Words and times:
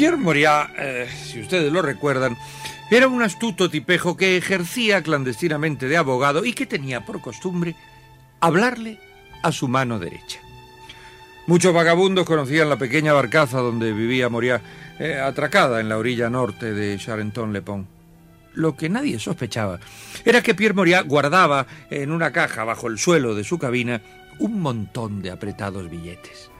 Pierre 0.00 0.16
Moriat, 0.16 0.70
eh, 0.78 1.06
si 1.26 1.42
ustedes 1.42 1.70
lo 1.70 1.82
recuerdan, 1.82 2.34
era 2.90 3.06
un 3.06 3.20
astuto 3.20 3.68
tipejo 3.68 4.16
que 4.16 4.38
ejercía 4.38 5.02
clandestinamente 5.02 5.88
de 5.88 5.98
abogado 5.98 6.42
y 6.46 6.54
que 6.54 6.64
tenía 6.64 7.04
por 7.04 7.20
costumbre 7.20 7.76
hablarle 8.40 8.98
a 9.42 9.52
su 9.52 9.68
mano 9.68 9.98
derecha. 9.98 10.40
Muchos 11.46 11.74
vagabundos 11.74 12.24
conocían 12.24 12.70
la 12.70 12.78
pequeña 12.78 13.12
barcaza 13.12 13.58
donde 13.58 13.92
vivía 13.92 14.30
Moriat, 14.30 14.62
eh, 14.98 15.18
atracada 15.18 15.80
en 15.80 15.90
la 15.90 15.98
orilla 15.98 16.30
norte 16.30 16.72
de 16.72 16.96
Charenton-le-Pont. 16.96 17.86
Lo 18.54 18.76
que 18.76 18.88
nadie 18.88 19.18
sospechaba 19.18 19.80
era 20.24 20.40
que 20.40 20.54
Pierre 20.54 20.72
Moriat 20.72 21.06
guardaba 21.06 21.66
en 21.90 22.10
una 22.10 22.32
caja 22.32 22.64
bajo 22.64 22.86
el 22.86 22.98
suelo 22.98 23.34
de 23.34 23.44
su 23.44 23.58
cabina 23.58 24.00
un 24.38 24.62
montón 24.62 25.20
de 25.20 25.30
apretados 25.30 25.90
billetes. 25.90 26.50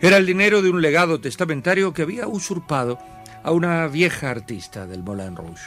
Era 0.00 0.18
el 0.18 0.26
dinero 0.26 0.60
de 0.60 0.68
un 0.68 0.82
legado 0.82 1.20
testamentario 1.20 1.94
que 1.94 2.02
había 2.02 2.26
usurpado 2.26 2.98
a 3.42 3.50
una 3.50 3.86
vieja 3.88 4.30
artista 4.30 4.86
del 4.86 5.02
Moulin 5.02 5.34
Rouge. 5.34 5.64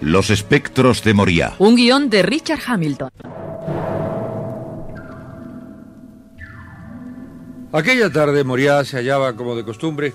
Los 0.00 0.30
espectros 0.30 1.02
de 1.04 1.14
Moria. 1.14 1.54
Un 1.58 1.76
guion 1.76 2.08
de 2.08 2.22
Richard 2.22 2.60
Hamilton. 2.66 3.10
Aquella 7.72 8.10
tarde 8.10 8.42
Moriá 8.42 8.84
se 8.84 8.96
hallaba, 8.96 9.36
como 9.36 9.54
de 9.54 9.64
costumbre, 9.64 10.14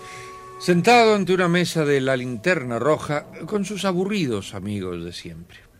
sentado 0.60 1.14
ante 1.14 1.34
una 1.34 1.48
mesa 1.48 1.86
de 1.86 2.02
la 2.02 2.18
linterna 2.18 2.80
roja 2.80 3.26
con 3.46 3.66
sus 3.66 3.86
aburridos 3.86 4.56
amigos 4.56 5.04
de 5.04 5.14
siempre. 5.14 5.71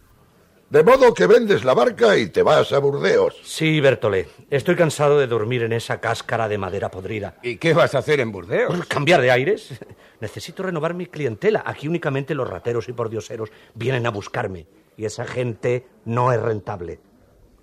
De 0.72 0.84
modo 0.86 1.14
que 1.14 1.28
vendes 1.28 1.66
la 1.66 1.74
barca 1.74 2.18
y 2.18 2.28
te 2.28 2.44
vas 2.44 2.72
a 2.72 2.80
Burdeos. 2.80 3.38
Sí, 3.44 3.82
Bertolé. 3.82 4.30
Estoy 4.50 4.78
cansado 4.78 5.20
de 5.20 5.28
dormir 5.28 5.64
en 5.64 5.74
esa 5.74 6.00
cáscara 6.00 6.48
de 6.48 6.58
madera 6.58 6.90
podrida. 6.90 7.36
¿Y 7.44 7.58
qué 7.58 7.74
vas 7.74 7.94
a 7.94 7.98
hacer 7.98 8.22
en 8.22 8.32
Burdeos? 8.32 8.74
Pues, 8.74 8.88
¿Cambiar 8.88 9.20
de 9.20 9.32
aires? 9.32 9.78
Necesito 10.22 10.64
renovar 10.64 10.94
mi 10.94 11.08
clientela. 11.08 11.62
Aquí 11.66 11.90
únicamente 11.90 12.34
los 12.34 12.50
rateros 12.50 12.88
y 12.88 12.94
pordioseros 12.94 13.52
vienen 13.74 14.08
a 14.08 14.12
buscarme. 14.12 14.66
Y 14.96 15.04
esa 15.04 15.26
gente 15.26 15.88
no 16.06 16.32
es 16.32 16.42
rentable. 16.42 17.02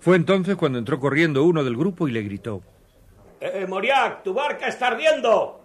Fue 0.00 0.15
entonces 0.15 0.56
cuando 0.56 0.78
entró 0.78 1.00
corriendo 1.00 1.44
uno 1.44 1.65
del 1.65 1.78
grupo 1.78 2.09
y 2.09 2.12
le 2.12 2.21
gritó. 2.21 2.62
¡Eh, 3.41 3.65
Moriac, 3.66 4.22
tu 4.22 4.34
barca 4.34 4.69
está 4.69 4.88
ardiendo! 4.88 5.62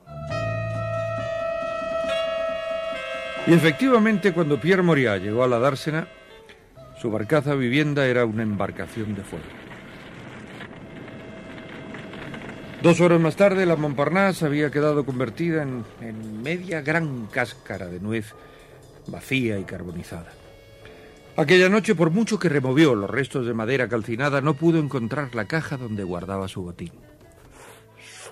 Y 3.46 3.54
efectivamente, 3.54 4.32
cuando 4.32 4.62
Pierre 4.62 4.82
Moriat 4.82 5.22
llegó 5.22 5.44
a 5.44 5.48
la 5.50 5.60
dársena, 5.60 6.08
su 7.04 7.12
barcaza 7.12 7.54
vivienda 7.54 8.08
era 8.08 8.24
una 8.24 8.44
embarcación 8.44 9.14
de 9.14 9.24
fuego. 9.24 9.44
Dos 12.82 13.02
horas 13.02 13.20
más 13.20 13.36
tarde, 13.36 13.66
la 13.66 13.76
Montparnasse 13.76 14.46
había 14.46 14.72
quedado 14.72 15.06
convertida 15.06 15.64
en, 15.64 16.42
media 16.42 16.80
gran 16.80 17.26
cáscara 17.26 17.88
de 17.88 18.00
nuez, 18.00 18.34
vacía 19.08 19.60
y 19.60 19.66
carbonizada. 19.66 20.32
Aquella 21.36 21.68
noche, 21.68 21.94
por 21.94 22.10
mucho 22.10 22.40
que 22.40 22.48
removió 22.48 22.96
los 22.96 23.10
restos 23.10 23.46
de 23.46 23.54
madera 23.54 23.90
calcinada, 23.90 24.40
no 24.40 24.54
pudo 24.54 24.80
encontrar 24.80 25.36
la 25.36 25.44
caja 25.44 25.76
donde 25.76 26.06
guardaba 26.06 26.48
su 26.48 26.62
botín. 26.62 26.94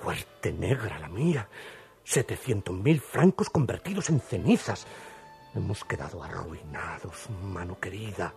Suerte 0.01 0.53
negra 0.53 0.97
la 0.97 1.09
mía. 1.09 1.49
Setecientos 2.05 2.73
mil 2.73 3.01
francos 3.01 3.49
convertidos 3.49 4.09
en 4.09 4.21
cenizas. 4.21 4.87
Hemos 5.53 5.83
quedado 5.83 6.23
arruinados, 6.23 7.27
mano 7.43 7.77
querida. 7.77 8.33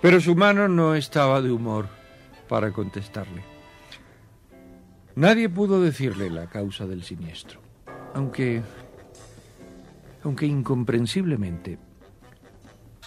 Pero 0.00 0.20
su 0.20 0.34
mano 0.34 0.68
no 0.68 0.94
estaba 0.94 1.40
de 1.40 1.50
humor 1.50 1.88
para 2.48 2.72
contestarle. 2.72 3.42
Nadie 5.14 5.48
pudo 5.48 5.80
decirle 5.80 6.28
la 6.28 6.48
causa 6.48 6.86
del 6.86 7.02
siniestro, 7.02 7.60
aunque, 8.12 8.62
aunque 10.22 10.46
incomprensiblemente, 10.46 11.78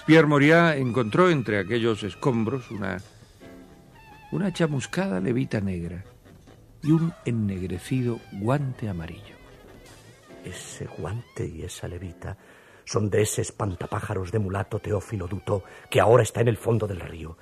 Pierre 0.08 0.26
Moriat 0.26 0.78
encontró 0.78 1.30
entre 1.30 1.60
aquellos 1.60 2.02
escombros 2.02 2.72
una, 2.72 2.98
una 4.32 4.52
chamuscada 4.52 5.20
levita 5.20 5.62
negra 5.62 6.04
y 6.82 6.92
un 6.92 7.14
ennegrecido 7.26 8.20
guante 8.32 8.90
amarillo. 8.90 9.36
Ese 10.44 10.88
guante 10.98 11.46
y 11.46 11.62
esa 11.62 11.88
levita 11.88 12.38
son 12.90 13.12
de 13.12 13.22
ese 13.22 13.44
espantapájaros 13.44 14.32
de 14.32 14.40
mulato 14.40 14.80
Teófilo 14.80 15.28
Dutó 15.28 15.64
que 15.92 16.00
ahora 16.00 16.24
está 16.24 16.42
en 16.42 16.48
el 16.48 16.58
fondo 16.58 16.88
del 16.88 17.00
río. 17.00 17.38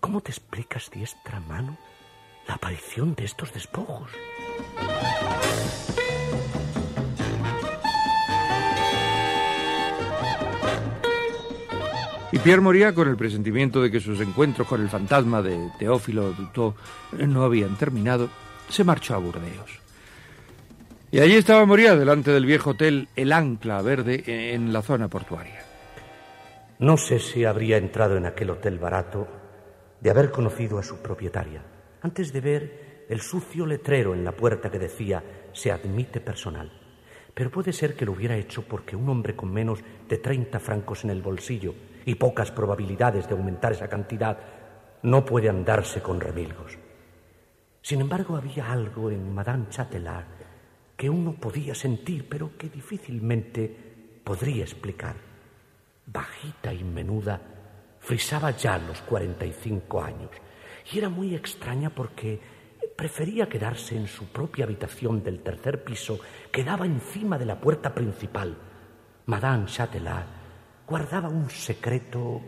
¿Cómo 0.00 0.20
te 0.20 0.32
explicas, 0.32 0.90
diestra 0.90 1.38
mano, 1.38 1.78
la 2.48 2.54
aparición 2.54 3.14
de 3.14 3.26
estos 3.26 3.52
despojos? 3.52 4.10
Y 12.32 12.38
Pierre 12.40 12.60
Moria, 12.60 12.92
con 12.92 13.06
el 13.08 13.16
presentimiento 13.16 13.80
de 13.80 13.92
que 13.92 14.00
sus 14.00 14.20
encuentros 14.20 14.66
con 14.66 14.82
el 14.82 14.88
fantasma 14.88 15.42
de 15.42 15.70
Teófilo 15.78 16.32
Dutó 16.32 16.74
no 17.12 17.44
habían 17.44 17.76
terminado, 17.76 18.28
se 18.68 18.82
marchó 18.82 19.14
a 19.14 19.18
Burdeos. 19.18 19.85
Y 21.16 21.20
allí 21.20 21.36
estaba 21.36 21.64
Moria, 21.64 21.96
delante 21.96 22.30
del 22.30 22.44
viejo 22.44 22.72
hotel 22.72 23.08
El 23.16 23.32
Ancla 23.32 23.80
Verde, 23.80 24.52
en 24.52 24.70
la 24.70 24.82
zona 24.82 25.08
portuaria. 25.08 25.62
No 26.78 26.98
sé 26.98 27.20
si 27.20 27.46
habría 27.46 27.78
entrado 27.78 28.18
en 28.18 28.26
aquel 28.26 28.50
hotel 28.50 28.78
barato 28.78 29.26
de 29.98 30.10
haber 30.10 30.30
conocido 30.30 30.78
a 30.78 30.82
su 30.82 30.98
propietaria, 30.98 31.62
antes 32.02 32.34
de 32.34 32.40
ver 32.42 33.06
el 33.08 33.22
sucio 33.22 33.64
letrero 33.64 34.12
en 34.12 34.26
la 34.26 34.32
puerta 34.32 34.70
que 34.70 34.78
decía 34.78 35.24
se 35.54 35.72
admite 35.72 36.20
personal. 36.20 36.70
Pero 37.32 37.50
puede 37.50 37.72
ser 37.72 37.96
que 37.96 38.04
lo 38.04 38.12
hubiera 38.12 38.36
hecho 38.36 38.68
porque 38.68 38.94
un 38.94 39.08
hombre 39.08 39.34
con 39.34 39.50
menos 39.50 39.78
de 40.06 40.18
30 40.18 40.60
francos 40.60 41.04
en 41.04 41.08
el 41.08 41.22
bolsillo 41.22 41.74
y 42.04 42.16
pocas 42.16 42.50
probabilidades 42.50 43.26
de 43.26 43.34
aumentar 43.34 43.72
esa 43.72 43.88
cantidad 43.88 44.36
no 45.00 45.24
puede 45.24 45.48
andarse 45.48 46.02
con 46.02 46.20
remilgos. 46.20 46.76
Sin 47.80 48.02
embargo, 48.02 48.36
había 48.36 48.70
algo 48.70 49.10
en 49.10 49.34
Madame 49.34 49.70
Chatelard 49.70 50.35
que 50.96 51.10
uno 51.10 51.34
podía 51.34 51.74
sentir, 51.74 52.28
pero 52.28 52.56
que 52.56 52.68
difícilmente 52.68 54.20
podría 54.24 54.64
explicar. 54.64 55.16
Bajita 56.06 56.72
y 56.72 56.84
menuda, 56.84 57.40
frisaba 58.00 58.52
ya 58.52 58.78
los 58.78 59.02
45 59.02 60.02
años 60.02 60.30
y 60.92 60.98
era 60.98 61.08
muy 61.08 61.34
extraña 61.34 61.90
porque 61.90 62.40
prefería 62.96 63.48
quedarse 63.48 63.96
en 63.96 64.06
su 64.06 64.26
propia 64.26 64.64
habitación 64.64 65.22
del 65.22 65.42
tercer 65.42 65.84
piso 65.84 66.18
que 66.50 66.64
daba 66.64 66.86
encima 66.86 67.38
de 67.38 67.46
la 67.46 67.60
puerta 67.60 67.94
principal. 67.94 68.56
Madame 69.26 69.66
Chatelard 69.66 70.26
guardaba 70.86 71.28
un 71.28 71.50
secreto 71.50 72.40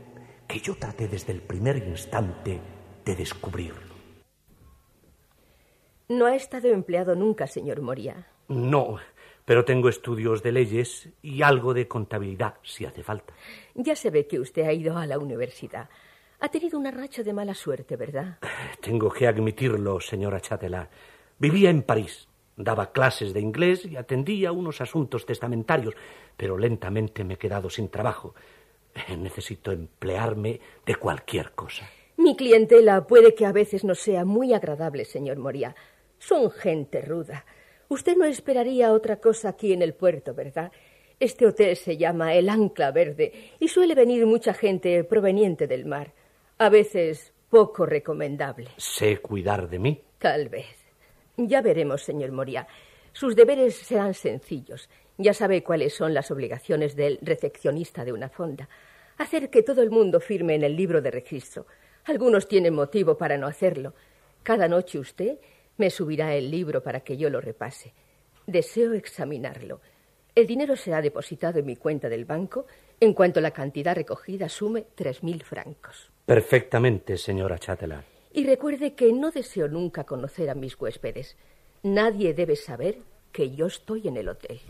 que 0.46 0.60
yo 0.60 0.76
traté 0.76 1.08
desde 1.08 1.32
el 1.32 1.42
primer 1.42 1.76
instante 1.76 2.60
de 3.04 3.16
descubrirlo. 3.16 3.94
No 6.08 6.24
ha 6.26 6.34
estado 6.34 6.68
empleado 6.68 7.14
nunca, 7.14 7.46
señor 7.46 7.82
Moria. 7.82 8.26
No, 8.48 8.98
pero 9.44 9.64
tengo 9.64 9.88
estudios 9.88 10.42
de 10.42 10.52
leyes 10.52 11.08
y 11.22 11.42
algo 11.42 11.74
de 11.74 11.88
contabilidad, 11.88 12.54
si 12.62 12.84
hace 12.84 13.02
falta. 13.02 13.34
Ya 13.74 13.94
se 13.94 14.10
ve 14.10 14.26
que 14.26 14.40
usted 14.40 14.62
ha 14.62 14.72
ido 14.72 14.96
a 14.96 15.06
la 15.06 15.18
universidad. 15.18 15.88
Ha 16.40 16.48
tenido 16.48 16.78
una 16.78 16.90
racha 16.90 17.22
de 17.22 17.32
mala 17.32 17.54
suerte, 17.54 17.96
¿verdad? 17.96 18.38
Tengo 18.80 19.10
que 19.10 19.26
admitirlo, 19.26 20.00
señora 20.00 20.40
Chatelard. 20.40 20.88
Vivía 21.38 21.70
en 21.70 21.82
París, 21.82 22.28
daba 22.56 22.92
clases 22.92 23.32
de 23.32 23.40
inglés 23.40 23.84
y 23.84 23.96
atendía 23.96 24.52
unos 24.52 24.80
asuntos 24.80 25.24
testamentarios, 25.24 25.94
pero 26.36 26.58
lentamente 26.58 27.24
me 27.24 27.34
he 27.34 27.38
quedado 27.38 27.70
sin 27.70 27.88
trabajo. 27.88 28.34
Necesito 29.18 29.72
emplearme 29.72 30.60
de 30.84 30.94
cualquier 30.96 31.52
cosa. 31.52 31.88
Mi 32.16 32.36
clientela 32.36 33.06
puede 33.06 33.34
que 33.34 33.46
a 33.46 33.52
veces 33.52 33.84
no 33.84 33.94
sea 33.94 34.24
muy 34.24 34.52
agradable, 34.52 35.04
señor 35.04 35.38
Moria. 35.38 35.74
Son 36.18 36.50
gente 36.50 37.00
ruda. 37.00 37.44
Usted 37.88 38.16
no 38.16 38.24
esperaría 38.24 38.92
otra 38.92 39.16
cosa 39.16 39.50
aquí 39.50 39.72
en 39.72 39.82
el 39.82 39.94
puerto, 39.94 40.34
¿verdad? 40.34 40.70
Este 41.20 41.46
hotel 41.46 41.74
se 41.76 41.96
llama 41.96 42.34
El 42.34 42.48
Ancla 42.48 42.92
Verde 42.92 43.32
y 43.58 43.68
suele 43.68 43.94
venir 43.94 44.26
mucha 44.26 44.52
gente 44.52 45.02
proveniente 45.04 45.66
del 45.66 45.86
mar. 45.86 46.12
A 46.58 46.68
veces 46.68 47.32
poco 47.48 47.86
recomendable. 47.86 48.68
¿Sé 48.76 49.18
cuidar 49.18 49.68
de 49.68 49.78
mí? 49.78 50.02
Tal 50.18 50.48
vez. 50.48 50.66
Ya 51.36 51.62
veremos, 51.62 52.02
señor 52.02 52.30
Moria. 52.30 52.68
Sus 53.12 53.34
deberes 53.34 53.74
serán 53.74 54.14
sencillos. 54.14 54.88
Ya 55.16 55.32
sabe 55.32 55.64
cuáles 55.64 55.94
son 55.94 56.14
las 56.14 56.30
obligaciones 56.30 56.94
del 56.94 57.18
recepcionista 57.22 58.04
de 58.04 58.12
una 58.12 58.28
fonda. 58.28 58.68
Hacer 59.16 59.50
que 59.50 59.62
todo 59.62 59.82
el 59.82 59.90
mundo 59.90 60.20
firme 60.20 60.54
en 60.54 60.62
el 60.62 60.76
libro 60.76 61.00
de 61.00 61.10
registro. 61.10 61.66
Algunos 62.04 62.46
tienen 62.46 62.74
motivo 62.74 63.16
para 63.16 63.36
no 63.38 63.46
hacerlo. 63.46 63.94
Cada 64.42 64.68
noche 64.68 64.98
usted 64.98 65.38
me 65.78 65.90
subirá 65.90 66.34
el 66.34 66.50
libro 66.50 66.82
para 66.82 67.00
que 67.00 67.16
yo 67.16 67.30
lo 67.30 67.40
repase. 67.40 67.94
Deseo 68.46 68.92
examinarlo. 68.92 69.80
El 70.34 70.46
dinero 70.46 70.76
será 70.76 71.02
depositado 71.02 71.58
en 71.58 71.66
mi 71.66 71.76
cuenta 71.76 72.08
del 72.08 72.24
banco 72.24 72.66
en 73.00 73.12
cuanto 73.14 73.40
la 73.40 73.50
cantidad 73.50 73.94
recogida 73.94 74.48
sume 74.48 74.84
tres 74.94 75.22
mil 75.22 75.42
francos. 75.42 76.10
Perfectamente, 76.26 77.16
señora 77.16 77.58
Chatelard. 77.58 78.04
Y 78.32 78.44
recuerde 78.44 78.94
que 78.94 79.12
no 79.12 79.30
deseo 79.30 79.68
nunca 79.68 80.04
conocer 80.04 80.50
a 80.50 80.54
mis 80.54 80.78
huéspedes. 80.78 81.36
Nadie 81.82 82.34
debe 82.34 82.56
saber 82.56 82.98
que 83.32 83.50
yo 83.50 83.66
estoy 83.66 84.08
en 84.08 84.16
el 84.16 84.28
hotel. 84.28 84.60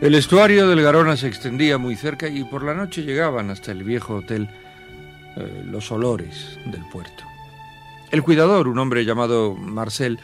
El 0.00 0.14
estuario 0.14 0.66
del 0.66 0.80
Garona 0.80 1.14
se 1.14 1.26
extendía 1.26 1.76
muy 1.76 1.94
cerca 1.94 2.26
y 2.26 2.42
por 2.44 2.64
la 2.64 2.72
noche 2.72 3.02
llegaban 3.02 3.50
hasta 3.50 3.70
el 3.70 3.84
viejo 3.84 4.16
hotel 4.16 4.48
eh, 5.36 5.62
los 5.66 5.92
olores 5.92 6.58
del 6.64 6.82
puerto. 6.90 7.22
El 8.10 8.22
cuidador, 8.22 8.66
un 8.66 8.78
hombre 8.78 9.04
llamado 9.04 9.54
Marcel, 9.54 10.18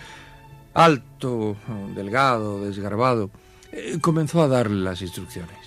alto, 0.72 1.58
delgado, 1.94 2.64
desgarbado, 2.64 3.30
eh, 3.70 3.98
comenzó 4.00 4.42
a 4.42 4.48
darle 4.48 4.82
las 4.82 5.02
instrucciones. 5.02 5.58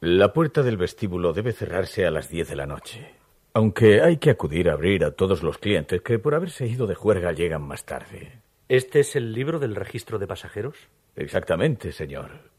La 0.00 0.32
puerta 0.32 0.62
del 0.62 0.76
vestíbulo 0.76 1.32
debe 1.32 1.52
cerrarse 1.52 2.06
a 2.06 2.12
las 2.12 2.28
diez 2.28 2.48
de 2.48 2.54
la 2.54 2.66
noche, 2.66 3.12
aunque 3.54 4.02
hay 4.02 4.18
que 4.18 4.30
acudir 4.30 4.70
a 4.70 4.74
abrir 4.74 5.04
a 5.04 5.10
todos 5.10 5.42
los 5.42 5.58
clientes 5.58 6.00
que 6.02 6.20
por 6.20 6.36
haberse 6.36 6.68
ido 6.68 6.86
de 6.86 6.94
juerga 6.94 7.32
llegan 7.32 7.62
más 7.62 7.84
tarde. 7.84 8.38
¿Este 8.68 9.00
es 9.00 9.16
el 9.16 9.32
libro 9.32 9.58
del 9.58 9.74
registro 9.74 10.20
de 10.20 10.28
pasajeros? 10.28 10.76
Exactamente, 11.16 11.90
señor. 11.90 12.56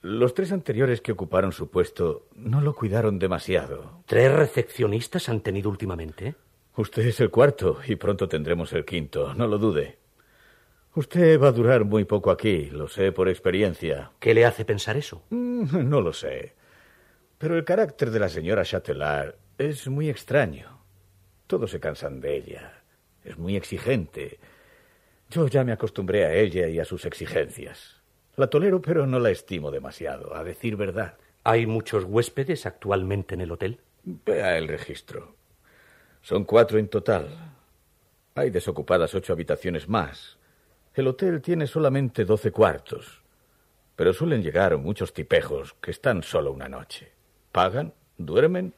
Los 0.00 0.32
tres 0.32 0.52
anteriores 0.52 1.00
que 1.00 1.10
ocuparon 1.10 1.50
su 1.50 1.70
puesto 1.70 2.28
no 2.36 2.60
lo 2.60 2.74
cuidaron 2.74 3.18
demasiado. 3.18 4.02
¿Tres 4.06 4.32
recepcionistas 4.32 5.28
han 5.28 5.40
tenido 5.40 5.68
últimamente? 5.70 6.36
Usted 6.76 7.06
es 7.06 7.18
el 7.18 7.30
cuarto 7.30 7.80
y 7.84 7.96
pronto 7.96 8.28
tendremos 8.28 8.72
el 8.72 8.84
quinto, 8.84 9.34
no 9.34 9.48
lo 9.48 9.58
dude. 9.58 9.98
Usted 10.94 11.40
va 11.40 11.48
a 11.48 11.52
durar 11.52 11.84
muy 11.84 12.04
poco 12.04 12.30
aquí, 12.30 12.66
lo 12.66 12.86
sé 12.86 13.10
por 13.10 13.28
experiencia. 13.28 14.12
¿Qué 14.20 14.34
le 14.34 14.44
hace 14.44 14.64
pensar 14.64 14.96
eso? 14.96 15.24
Mm, 15.30 15.88
no 15.88 16.00
lo 16.00 16.12
sé. 16.12 16.54
Pero 17.36 17.56
el 17.56 17.64
carácter 17.64 18.12
de 18.12 18.20
la 18.20 18.28
señora 18.28 18.64
Chatelard 18.64 19.34
es 19.58 19.88
muy 19.88 20.08
extraño. 20.08 20.78
Todos 21.48 21.72
se 21.72 21.80
cansan 21.80 22.20
de 22.20 22.36
ella. 22.36 22.82
Es 23.24 23.36
muy 23.36 23.56
exigente. 23.56 24.38
Yo 25.30 25.48
ya 25.48 25.64
me 25.64 25.72
acostumbré 25.72 26.24
a 26.24 26.34
ella 26.34 26.68
y 26.68 26.78
a 26.78 26.84
sus 26.84 27.04
exigencias. 27.04 27.97
La 28.38 28.46
tolero, 28.46 28.80
pero 28.80 29.04
no 29.04 29.18
la 29.18 29.30
estimo 29.30 29.72
demasiado, 29.72 30.32
a 30.36 30.44
decir 30.44 30.76
verdad. 30.76 31.14
¿Hay 31.42 31.66
muchos 31.66 32.04
huéspedes 32.04 32.66
actualmente 32.66 33.34
en 33.34 33.40
el 33.40 33.50
hotel? 33.50 33.80
Vea 34.04 34.56
el 34.56 34.68
registro. 34.68 35.34
Son 36.22 36.44
cuatro 36.44 36.78
en 36.78 36.86
total. 36.86 37.26
Hay 38.36 38.50
desocupadas 38.50 39.12
ocho 39.16 39.32
habitaciones 39.32 39.88
más. 39.88 40.38
El 40.94 41.08
hotel 41.08 41.42
tiene 41.42 41.66
solamente 41.66 42.24
doce 42.24 42.52
cuartos. 42.52 43.22
Pero 43.96 44.12
suelen 44.12 44.44
llegar 44.44 44.76
muchos 44.78 45.12
tipejos 45.12 45.74
que 45.80 45.90
están 45.90 46.22
solo 46.22 46.52
una 46.52 46.68
noche. 46.68 47.10
Pagan, 47.50 47.92
duermen 48.18 48.72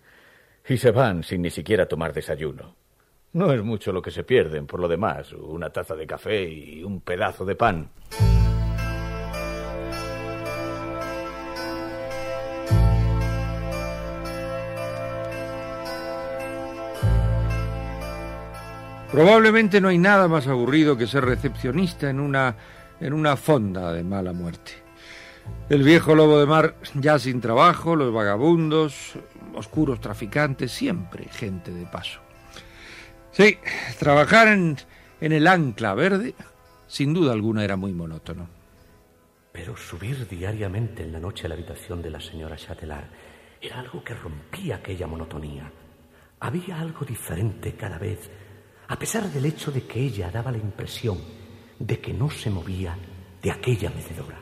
y 0.66 0.78
se 0.78 0.90
van 0.90 1.22
sin 1.22 1.42
ni 1.42 1.50
siquiera 1.50 1.84
tomar 1.84 2.14
desayuno. 2.14 2.76
No 3.34 3.52
es 3.52 3.62
mucho 3.62 3.92
lo 3.92 4.00
que 4.00 4.10
se 4.10 4.24
pierden 4.24 4.66
por 4.66 4.80
lo 4.80 4.88
demás, 4.88 5.34
una 5.34 5.68
taza 5.68 5.94
de 5.94 6.06
café 6.06 6.44
y 6.44 6.82
un 6.82 7.02
pedazo 7.02 7.44
de 7.44 7.56
pan. 7.56 7.90
Probablemente 19.12 19.80
no 19.80 19.88
hay 19.88 19.98
nada 19.98 20.28
más 20.28 20.46
aburrido 20.46 20.96
que 20.96 21.08
ser 21.08 21.24
recepcionista 21.24 22.08
en 22.08 22.20
una, 22.20 22.54
en 23.00 23.12
una 23.12 23.36
fonda 23.36 23.92
de 23.92 24.04
mala 24.04 24.32
muerte. 24.32 24.72
El 25.68 25.82
viejo 25.82 26.14
lobo 26.14 26.38
de 26.38 26.46
mar 26.46 26.76
ya 26.94 27.18
sin 27.18 27.40
trabajo, 27.40 27.96
los 27.96 28.12
vagabundos, 28.12 29.14
oscuros 29.56 30.00
traficantes, 30.00 30.70
siempre 30.70 31.24
gente 31.24 31.72
de 31.72 31.86
paso. 31.86 32.20
Sí, 33.32 33.58
trabajar 33.98 34.46
en, 34.46 34.76
en 35.20 35.32
el 35.32 35.48
ancla 35.48 35.94
verde, 35.94 36.36
sin 36.86 37.12
duda 37.12 37.32
alguna, 37.32 37.64
era 37.64 37.74
muy 37.74 37.92
monótono. 37.92 38.48
Pero 39.50 39.76
subir 39.76 40.28
diariamente 40.28 41.02
en 41.02 41.12
la 41.12 41.18
noche 41.18 41.46
a 41.46 41.48
la 41.48 41.56
habitación 41.56 42.00
de 42.00 42.10
la 42.10 42.20
señora 42.20 42.56
Chatelard 42.56 43.08
era 43.60 43.80
algo 43.80 44.04
que 44.04 44.14
rompía 44.14 44.76
aquella 44.76 45.08
monotonía. 45.08 45.68
Había 46.38 46.80
algo 46.80 47.04
diferente 47.04 47.74
cada 47.74 47.98
vez 47.98 48.30
a 48.90 48.98
pesar 48.98 49.30
del 49.30 49.44
hecho 49.44 49.70
de 49.70 49.86
que 49.86 50.00
ella 50.00 50.32
daba 50.32 50.50
la 50.50 50.58
impresión 50.58 51.16
de 51.78 52.00
que 52.00 52.12
no 52.12 52.28
se 52.28 52.50
movía 52.50 52.98
de 53.40 53.52
aquella 53.52 53.88
mecedora. 53.90 54.40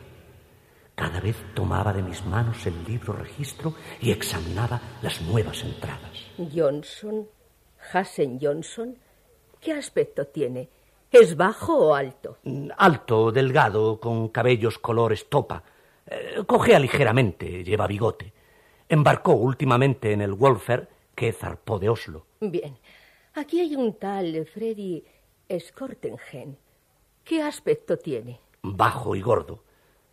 Cada 0.95 1.21
vez 1.21 1.37
tomaba 1.55 1.93
de 1.93 2.03
mis 2.03 2.25
manos 2.25 2.67
el 2.67 2.83
libro 2.85 3.13
registro 3.13 3.75
y 4.01 4.11
examinaba 4.11 4.81
las 5.03 5.21
nuevas 5.21 5.63
entradas. 5.63 6.31
Johnson, 6.39 7.29
Hassen 7.93 8.39
Johnson, 8.41 8.97
¿qué 9.61 9.75
aspecto 9.75 10.27
tiene? 10.27 10.71
¿Es 11.13 11.37
bajo 11.37 11.77
o 11.77 11.95
alto? 11.95 12.39
Alto, 12.79 13.31
delgado, 13.31 14.01
con 14.01 14.29
cabellos 14.31 14.79
color 14.79 15.13
estopa. 15.13 15.63
Eh, 16.07 16.43
cojea 16.47 16.79
ligeramente, 16.79 17.63
lleva 17.63 17.87
bigote. 17.87 18.33
Embarcó 18.89 19.33
últimamente 19.33 20.13
en 20.13 20.23
el 20.23 20.33
Wolfer 20.33 20.89
que 21.15 21.33
zarpó 21.33 21.79
de 21.79 21.91
Oslo. 21.91 22.25
Bien. 22.41 22.79
Aquí 23.39 23.61
hay 23.61 23.77
un 23.77 23.95
tal 23.95 24.45
Freddy 24.47 25.05
Skortengen. 25.61 26.59
¿Qué 27.23 27.41
aspecto 27.41 27.97
tiene? 27.97 28.41
Bajo 28.63 29.15
y 29.15 29.21
gordo. 29.21 29.63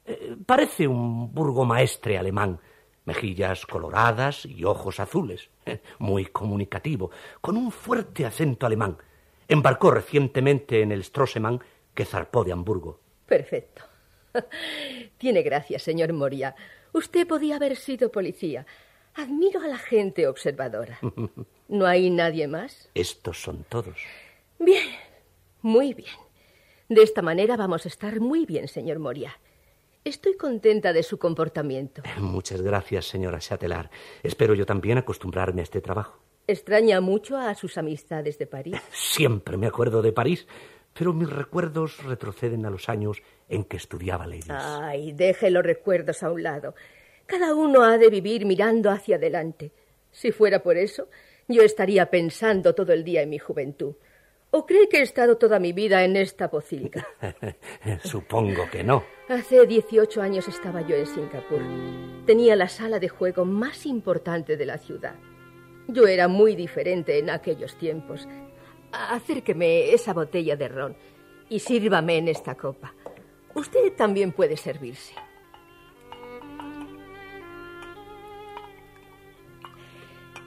Eh, 0.06 0.36
parece 0.46 0.88
un 0.88 1.34
burgomaestre 1.34 2.20
alemán. 2.20 2.60
Mejillas 3.06 3.66
coloradas 3.66 4.46
y 4.46 4.64
ojos 4.64 5.00
azules. 5.00 5.50
muy 5.98 6.28
comunicativo, 6.28 7.10
con 7.42 7.58
un 7.58 7.72
fuerte 7.72 8.28
acento 8.28 8.68
alemán. 8.68 8.96
Embarcó 9.48 9.90
recientemente 9.90 10.84
en 10.84 10.92
el 10.92 11.04
Strossemann 11.04 11.64
que 11.96 12.06
zarpó 12.06 12.44
de 12.44 12.52
Hamburgo. 12.52 13.00
Perfecto. 13.26 13.82
Tiene 15.18 15.42
gracia, 15.42 15.80
señor 15.80 16.14
Moria. 16.14 16.56
Usted 16.94 17.26
podía 17.26 17.56
haber 17.56 17.76
sido 17.76 18.12
policía. 18.12 18.68
Admiro 19.16 19.62
a 19.62 19.68
la 19.68 19.78
gente 19.78 20.28
observadora. 20.28 21.00
¿No 21.70 21.86
hay 21.86 22.10
nadie 22.10 22.48
más? 22.48 22.90
Estos 22.94 23.42
son 23.42 23.64
todos. 23.70 23.98
Bien, 24.60 24.88
muy 25.62 25.94
bien. 25.94 26.14
De 26.90 27.02
esta 27.02 27.22
manera 27.22 27.56
vamos 27.56 27.86
a 27.86 27.88
estar 27.88 28.20
muy 28.20 28.46
bien, 28.46 28.68
señor 28.68 29.00
Moria. 29.00 29.40
Estoy 30.04 30.36
contenta 30.38 30.94
de 30.94 31.02
su 31.02 31.18
comportamiento. 31.18 32.04
Muchas 32.20 32.62
gracias, 32.62 33.06
señora 33.06 33.40
Chatelard. 33.40 33.90
Espero 34.22 34.54
yo 34.54 34.66
también 34.66 34.98
acostumbrarme 35.00 35.62
a 35.62 35.64
este 35.64 35.82
trabajo. 35.82 36.20
¿Extraña 36.46 37.02
mucho 37.02 37.38
a 37.38 37.56
sus 37.56 37.78
amistades 37.78 38.38
de 38.38 38.46
París? 38.46 38.76
Siempre 38.92 39.58
me 39.58 39.66
acuerdo 39.66 40.04
de 40.04 40.12
París, 40.12 40.46
pero 40.94 41.12
mis 41.12 41.30
recuerdos 41.30 42.04
retroceden 42.04 42.66
a 42.68 42.70
los 42.70 42.88
años 42.88 43.24
en 43.50 43.64
que 43.64 43.78
estudiaba 43.78 44.28
leyes. 44.28 44.50
Ay, 44.50 45.14
deje 45.14 45.50
los 45.50 45.64
recuerdos 45.64 46.22
a 46.22 46.32
un 46.32 46.44
lado. 46.44 46.76
Cada 47.26 47.56
uno 47.56 47.84
ha 47.84 47.98
de 47.98 48.10
vivir 48.10 48.46
mirando 48.46 48.92
hacia 48.92 49.16
adelante. 49.16 49.72
Si 50.12 50.32
fuera 50.32 50.62
por 50.62 50.78
eso, 50.78 51.10
yo 51.48 51.62
estaría 51.62 52.10
pensando 52.10 52.74
todo 52.76 52.94
el 52.94 53.04
día 53.04 53.22
en 53.22 53.30
mi 53.30 53.40
juventud. 53.40 53.96
¿O 54.52 54.66
cree 54.66 54.88
que 54.88 55.00
he 55.00 55.02
estado 55.02 55.38
toda 55.38 55.60
mi 55.60 55.74
vida 55.74 56.04
en 56.06 56.16
esta 56.16 56.50
pocilga? 56.50 57.06
Supongo 58.04 58.70
que 58.72 58.84
no. 58.84 59.04
Hace 59.28 59.66
18 59.66 60.22
años 60.22 60.48
estaba 60.48 60.82
yo 60.82 60.96
en 60.96 61.06
Singapur. 61.06 61.62
Tenía 62.26 62.56
la 62.56 62.70
sala 62.70 63.00
de 63.00 63.10
juego 63.10 63.44
más 63.44 63.86
importante 63.86 64.56
de 64.56 64.66
la 64.66 64.78
ciudad. 64.78 65.16
Yo 65.88 66.08
era 66.08 66.28
muy 66.28 66.56
diferente 66.56 67.20
en 67.20 67.30
aquellos 67.30 67.76
tiempos. 67.78 68.28
Acérqueme 68.92 69.94
esa 69.94 70.14
botella 70.14 70.56
de 70.56 70.68
ron 70.70 70.96
y 71.50 71.60
sírvame 71.60 72.18
en 72.18 72.30
esta 72.30 72.56
copa. 72.56 72.94
Usted 73.56 73.94
también 73.94 74.32
puede 74.32 74.58
servirse. 74.58 75.16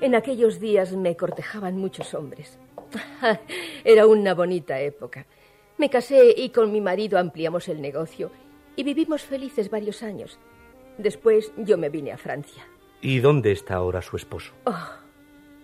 En 0.00 0.14
aquellos 0.14 0.61
días 0.61 0.93
me 0.93 1.17
cortejaban 1.17 1.76
muchos 1.76 2.14
hombres. 2.14 2.59
Era 3.85 4.07
una 4.07 4.33
bonita 4.33 4.81
época. 4.81 5.26
Me 5.76 5.90
casé 5.90 6.35
y 6.37 6.50
con 6.50 6.71
mi 6.71 6.81
marido 6.81 7.19
ampliamos 7.19 7.69
el 7.69 7.81
negocio 7.81 8.31
y 8.76 8.85
vivimos 8.85 9.23
felices 9.23 9.71
varios 9.71 10.05
años. 10.05 10.38
Después 10.99 11.52
yo 11.57 11.76
me 11.78 11.88
vine 11.88 12.12
a 12.12 12.17
Francia. 12.17 12.64
¿Y 13.00 13.19
dónde 13.19 13.50
está 13.50 13.75
ahora 13.75 14.00
su 14.00 14.17
esposo? 14.17 14.52
Oh, 14.67 14.88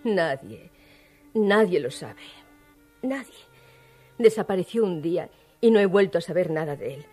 nadie, 0.03 0.69
nadie 1.33 1.79
lo 1.79 1.91
sabe. 1.91 2.21
Nadie. 3.01 3.45
Desapareció 4.17 4.83
un 4.83 5.01
día 5.01 5.29
y 5.61 5.71
no 5.71 5.79
he 5.79 5.85
vuelto 5.85 6.17
a 6.17 6.21
saber 6.21 6.51
nada 6.51 6.75
de 6.75 6.95
él. 6.95 7.05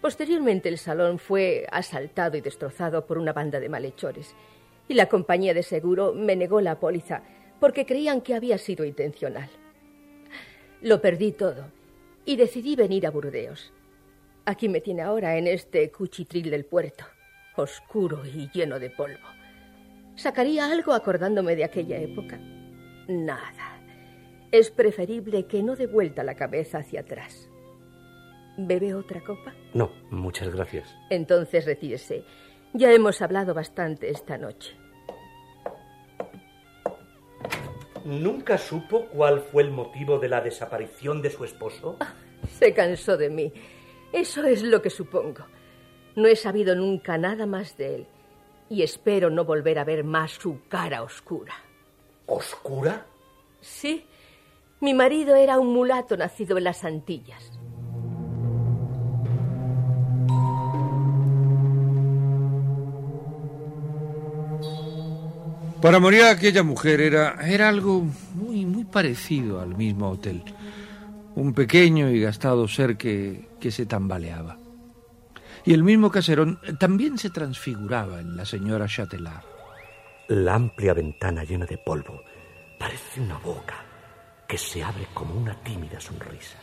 Posteriormente 0.00 0.68
el 0.68 0.78
salón 0.78 1.18
fue 1.18 1.66
asaltado 1.72 2.36
y 2.36 2.40
destrozado 2.40 3.04
por 3.04 3.18
una 3.18 3.32
banda 3.32 3.58
de 3.58 3.68
malhechores 3.68 4.34
y 4.88 4.94
la 4.94 5.06
compañía 5.06 5.54
de 5.54 5.62
seguro 5.62 6.14
me 6.14 6.34
negó 6.34 6.60
la 6.60 6.80
póliza 6.80 7.22
porque 7.60 7.86
creían 7.86 8.20
que 8.20 8.34
había 8.34 8.58
sido 8.58 8.84
intencional. 8.84 9.50
Lo 10.80 11.00
perdí 11.00 11.32
todo 11.32 11.66
y 12.24 12.36
decidí 12.36 12.76
venir 12.76 13.06
a 13.06 13.10
Burdeos. 13.10 13.72
Aquí 14.44 14.68
me 14.68 14.80
tiene 14.80 15.02
ahora 15.02 15.36
en 15.36 15.46
este 15.46 15.90
cuchitril 15.90 16.50
del 16.50 16.64
puerto, 16.64 17.04
oscuro 17.56 18.24
y 18.24 18.50
lleno 18.52 18.78
de 18.78 18.90
polvo. 18.90 19.26
¿Sacaría 20.16 20.70
algo 20.70 20.94
acordándome 20.94 21.54
de 21.54 21.64
aquella 21.64 21.98
época? 21.98 22.38
Nada. 23.08 23.80
Es 24.50 24.70
preferible 24.70 25.46
que 25.46 25.62
no 25.62 25.76
dé 25.76 25.86
vuelta 25.86 26.24
la 26.24 26.34
cabeza 26.34 26.78
hacia 26.78 27.00
atrás. 27.00 27.48
¿Bebe 28.56 28.94
otra 28.94 29.20
copa? 29.20 29.54
No, 29.74 29.92
muchas 30.10 30.48
gracias. 30.52 30.92
Entonces 31.10 31.64
retírese. 31.64 32.24
Ya 32.72 32.92
hemos 32.92 33.22
hablado 33.22 33.54
bastante 33.54 34.10
esta 34.10 34.36
noche. 34.36 34.76
¿Nunca 38.04 38.56
supo 38.56 39.06
cuál 39.06 39.40
fue 39.40 39.62
el 39.62 39.70
motivo 39.70 40.18
de 40.18 40.28
la 40.28 40.40
desaparición 40.40 41.20
de 41.20 41.30
su 41.30 41.44
esposo? 41.44 41.96
Ah, 42.00 42.14
se 42.58 42.72
cansó 42.72 43.16
de 43.16 43.28
mí. 43.28 43.52
Eso 44.12 44.44
es 44.44 44.62
lo 44.62 44.80
que 44.80 44.90
supongo. 44.90 45.44
No 46.16 46.26
he 46.26 46.36
sabido 46.36 46.74
nunca 46.74 47.18
nada 47.18 47.46
más 47.46 47.76
de 47.76 47.96
él. 47.96 48.06
Y 48.70 48.82
espero 48.82 49.30
no 49.30 49.44
volver 49.44 49.78
a 49.78 49.84
ver 49.84 50.04
más 50.04 50.32
su 50.32 50.60
cara 50.68 51.02
oscura. 51.02 51.54
¿Oscura? 52.26 53.06
Sí. 53.60 54.06
Mi 54.80 54.94
marido 54.94 55.34
era 55.34 55.58
un 55.58 55.72
mulato 55.72 56.16
nacido 56.16 56.58
en 56.58 56.64
las 56.64 56.84
Antillas. 56.84 57.58
Para 65.80 66.00
morir 66.00 66.22
aquella 66.24 66.64
mujer 66.64 67.00
era, 67.00 67.38
era 67.46 67.68
algo 67.68 68.04
muy, 68.34 68.66
muy 68.66 68.84
parecido 68.84 69.60
al 69.60 69.76
mismo 69.76 70.10
hotel. 70.10 70.42
Un 71.36 71.54
pequeño 71.54 72.10
y 72.10 72.20
gastado 72.20 72.66
ser 72.66 72.96
que, 72.96 73.48
que 73.60 73.70
se 73.70 73.86
tambaleaba. 73.86 74.58
Y 75.64 75.74
el 75.74 75.84
mismo 75.84 76.10
caserón 76.10 76.58
también 76.80 77.16
se 77.16 77.30
transfiguraba 77.30 78.20
en 78.20 78.36
la 78.36 78.44
señora 78.44 78.88
Chatelard. 78.88 79.44
La 80.28 80.54
amplia 80.56 80.94
ventana 80.94 81.44
llena 81.44 81.64
de 81.64 81.78
polvo 81.78 82.22
parece 82.78 83.20
una 83.20 83.38
boca 83.38 83.76
que 84.48 84.58
se 84.58 84.82
abre 84.82 85.06
como 85.14 85.34
una 85.34 85.54
tímida 85.62 86.00
sonrisa. 86.00 86.58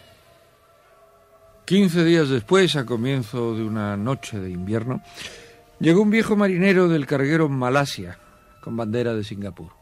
Quince 1.63 2.03
días 2.03 2.29
después, 2.29 2.75
a 2.75 2.85
comienzo 2.85 3.55
de 3.55 3.63
una 3.63 3.95
noche 3.95 4.39
de 4.39 4.51
invierno, 4.51 5.01
llegó 5.79 6.01
un 6.01 6.09
viejo 6.09 6.35
marinero 6.35 6.87
del 6.87 7.05
carguero 7.05 7.47
Malasia, 7.49 8.19
con 8.65 8.75
bandera 8.75 9.13
de 9.13 9.23
Singapur. 9.23 9.73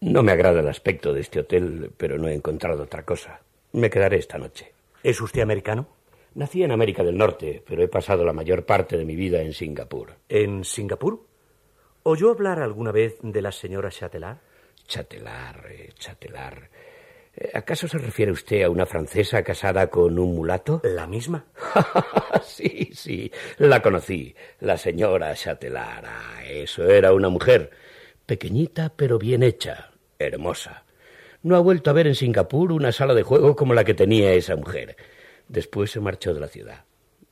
No 0.00 0.24
me 0.24 0.32
agrada 0.32 0.58
el 0.58 0.68
aspecto 0.68 1.12
de 1.12 1.20
este 1.20 1.38
hotel, 1.38 1.92
pero 1.96 2.18
no 2.18 2.26
he 2.26 2.34
encontrado 2.34 2.82
otra 2.82 3.04
cosa. 3.04 3.40
Me 3.70 3.88
quedaré 3.88 4.16
esta 4.18 4.36
noche. 4.36 4.72
¿Es 5.04 5.20
usted 5.20 5.42
americano? 5.42 5.86
Nací 6.34 6.64
en 6.64 6.72
América 6.72 7.04
del 7.04 7.16
Norte, 7.16 7.62
pero 7.64 7.80
he 7.80 7.86
pasado 7.86 8.24
la 8.24 8.32
mayor 8.32 8.66
parte 8.66 8.96
de 8.96 9.04
mi 9.04 9.14
vida 9.14 9.42
en 9.42 9.52
Singapur. 9.52 10.16
¿En 10.28 10.64
Singapur? 10.64 11.24
¿Oyó 12.02 12.32
hablar 12.32 12.58
alguna 12.58 12.90
vez 12.90 13.18
de 13.22 13.40
la 13.40 13.52
señora 13.52 13.90
Chatelard? 13.90 14.38
Chatelard, 14.88 15.64
eh, 15.70 15.90
Chatelard. 15.94 16.64
Eh, 17.34 17.50
¿Acaso 17.54 17.88
se 17.88 17.98
refiere 17.98 18.30
usted 18.30 18.62
a 18.62 18.70
una 18.70 18.86
francesa 18.86 19.42
casada 19.42 19.88
con 19.88 20.18
un 20.18 20.34
mulato? 20.34 20.80
¿La 20.84 21.06
misma? 21.06 21.46
sí, 22.44 22.90
sí, 22.92 23.30
la 23.58 23.80
conocí. 23.80 24.34
La 24.60 24.76
señora 24.76 25.34
Chatelard. 25.34 26.04
Ah, 26.06 26.44
eso 26.46 26.84
era 26.88 27.12
una 27.12 27.28
mujer. 27.28 27.70
Pequeñita, 28.26 28.92
pero 28.94 29.18
bien 29.18 29.42
hecha. 29.42 29.92
Hermosa. 30.18 30.84
No 31.42 31.56
ha 31.56 31.60
vuelto 31.60 31.90
a 31.90 31.94
ver 31.94 32.06
en 32.06 32.14
Singapur 32.14 32.70
una 32.70 32.92
sala 32.92 33.14
de 33.14 33.24
juego 33.24 33.56
como 33.56 33.74
la 33.74 33.84
que 33.84 33.94
tenía 33.94 34.32
esa 34.34 34.54
mujer. 34.54 34.96
Después 35.48 35.90
se 35.90 36.00
marchó 36.00 36.34
de 36.34 36.40
la 36.40 36.48
ciudad. 36.48 36.84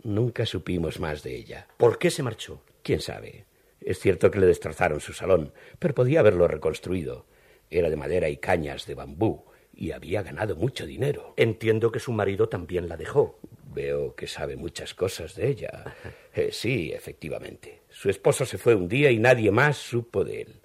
Nunca 0.03 0.47
supimos 0.47 0.99
más 0.99 1.23
de 1.23 1.37
ella. 1.37 1.69
¿Por 1.77 1.99
qué 1.99 2.11
se 2.11 2.23
marchó? 2.23 2.63
¿Quién 2.83 3.01
sabe? 3.01 3.45
Es 3.81 3.99
cierto 4.01 4.31
que 4.31 4.41
le 4.41 4.47
destrozaron 4.47 5.01
su 5.01 5.13
salón, 5.13 5.53
pero 5.79 5.95
podía 5.95 6.21
haberlo 6.21 6.49
reconstruido. 6.49 7.27
Era 7.71 7.89
de 7.89 7.97
madera 7.97 8.29
y 8.29 8.39
cañas 8.39 8.87
de 8.87 8.95
bambú 8.95 9.45
y 9.81 9.93
había 9.93 10.23
ganado 10.23 10.57
mucho 10.57 10.87
dinero. 10.87 11.33
Entiendo 11.39 11.91
que 11.91 12.01
su 12.01 12.13
marido 12.13 12.51
también 12.51 12.87
la 12.87 12.99
dejó. 12.99 13.41
Veo 13.73 14.15
que 14.15 14.27
sabe 14.27 14.55
muchas 14.55 14.93
cosas 14.93 15.35
de 15.35 15.49
ella. 15.49 15.97
Eh, 16.35 16.51
sí, 16.53 16.93
efectivamente. 16.95 17.81
Su 17.89 18.11
esposo 18.11 18.45
se 18.45 18.59
fue 18.59 18.75
un 18.75 18.89
día 18.89 19.11
y 19.11 19.19
nadie 19.19 19.51
más 19.51 19.79
supo 19.79 20.23
de 20.23 20.43
él. 20.43 20.61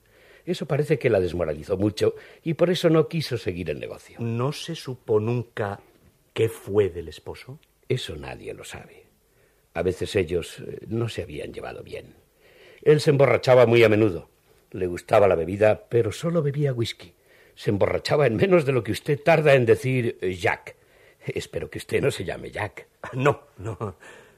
Eso 0.46 0.68
parece 0.68 1.00
que 1.00 1.10
la 1.10 1.22
desmoralizó 1.22 1.78
mucho 1.78 2.16
y 2.44 2.56
por 2.56 2.70
eso 2.70 2.90
no 2.90 3.08
quiso 3.08 3.38
seguir 3.38 3.70
el 3.70 3.80
negocio. 3.80 4.18
¿No 4.20 4.52
se 4.52 4.76
supo 4.76 5.22
nunca 5.22 5.80
qué 6.34 6.50
fue 6.50 6.90
del 6.90 7.08
esposo? 7.08 7.58
Eso 7.88 8.18
nadie 8.18 8.54
lo 8.54 8.66
sabe. 8.66 9.06
A 9.74 9.82
veces 9.82 10.14
ellos 10.18 10.60
eh, 10.60 10.80
no 10.88 11.08
se 11.08 11.24
habían 11.24 11.54
llevado 11.54 11.84
bien. 11.84 12.16
Él 12.82 13.00
se 13.00 13.12
emborrachaba 13.12 13.66
muy 13.66 13.82
a 13.82 13.90
menudo. 13.90 14.30
Le 14.72 14.88
gustaba 14.88 15.30
la 15.30 15.36
bebida, 15.36 15.88
pero 15.88 16.12
solo 16.12 16.44
bebía 16.44 16.74
whisky 16.74 17.14
se 17.56 17.72
emborrachaba 17.72 18.28
en 18.28 18.36
menos 18.36 18.66
de 18.66 18.74
lo 18.74 18.84
que 18.84 18.92
usted 18.92 19.20
tarda 19.22 19.54
en 19.54 19.66
decir 19.66 20.18
eh, 20.22 20.34
Jack. 20.34 20.76
Espero 21.26 21.70
que 21.70 21.80
usted 21.80 22.02
no 22.02 22.12
se 22.12 22.24
llame 22.24 22.52
Jack. 22.52 22.88
No, 23.14 23.48
no. 23.58 23.96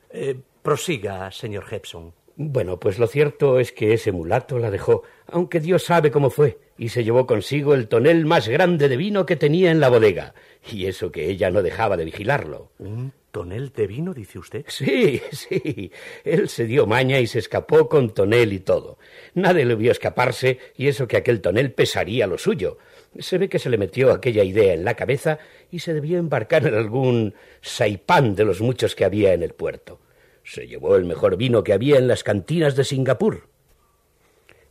Eh, 0.10 0.40
prosiga, 0.62 1.32
señor 1.32 1.66
Hepson. 1.70 2.14
Bueno, 2.40 2.80
pues 2.80 3.00
lo 3.00 3.08
cierto 3.08 3.60
es 3.60 3.72
que 3.72 3.94
ese 3.94 4.12
mulato 4.12 4.60
la 4.60 4.70
dejó, 4.70 5.02
aunque 5.26 5.60
Dios 5.60 5.84
sabe 5.84 6.12
cómo 6.12 6.30
fue, 6.30 6.60
y 6.78 6.90
se 6.90 7.04
llevó 7.04 7.26
consigo 7.26 7.74
el 7.74 7.88
tonel 7.88 8.28
más 8.28 8.48
grande 8.48 8.90
de 8.90 8.96
vino 8.96 9.26
que 9.26 9.36
tenía 9.36 9.72
en 9.72 9.80
la 9.80 9.90
bodega, 9.90 10.36
y 10.72 10.86
eso 10.86 11.12
que 11.12 11.32
ella 11.32 11.50
no 11.50 11.64
dejaba 11.64 11.98
de 11.98 12.06
vigilarlo. 12.06 12.70
¿Un 12.78 13.12
tonel 13.38 13.72
de 13.72 13.86
vino, 13.86 14.16
dice 14.16 14.40
usted? 14.40 14.66
Sí, 14.68 15.22
sí. 15.32 15.92
Él 16.24 16.50
se 16.50 16.66
dio 16.66 16.88
maña 16.88 17.20
y 17.20 17.28
se 17.28 17.38
escapó 17.38 17.88
con 17.88 18.12
tonel 18.12 18.52
y 18.52 18.62
todo. 18.62 18.98
Nadie 19.36 19.64
le 19.64 19.76
vio 19.76 19.92
escaparse, 19.92 20.58
y 20.76 20.88
eso 20.88 21.08
que 21.08 21.18
aquel 21.18 21.40
tonel 21.40 21.72
pesaría 21.72 22.26
lo 22.26 22.40
suyo. 22.40 22.80
Se 23.20 23.38
ve 23.38 23.48
que 23.48 23.60
se 23.60 23.70
le 23.70 23.78
metió 23.78 24.12
aquella 24.12 24.44
idea 24.44 24.74
en 24.74 24.84
la 24.84 24.96
cabeza 24.96 25.38
y 25.70 25.78
se 25.78 25.94
debió 25.94 26.18
embarcar 26.18 26.66
en 26.66 26.74
algún 26.74 27.36
saipán 27.62 28.34
de 28.34 28.44
los 28.44 28.60
muchos 28.60 28.96
que 28.96 29.06
había 29.06 29.34
en 29.34 29.44
el 29.44 29.54
puerto. 29.54 30.00
Se 30.44 30.66
llevó 30.66 30.96
el 30.96 31.06
mejor 31.06 31.38
vino 31.38 31.64
que 31.64 31.74
había 31.74 32.00
en 32.00 32.08
las 32.08 32.24
cantinas 32.24 32.76
de 32.76 32.86
Singapur. 32.86 33.50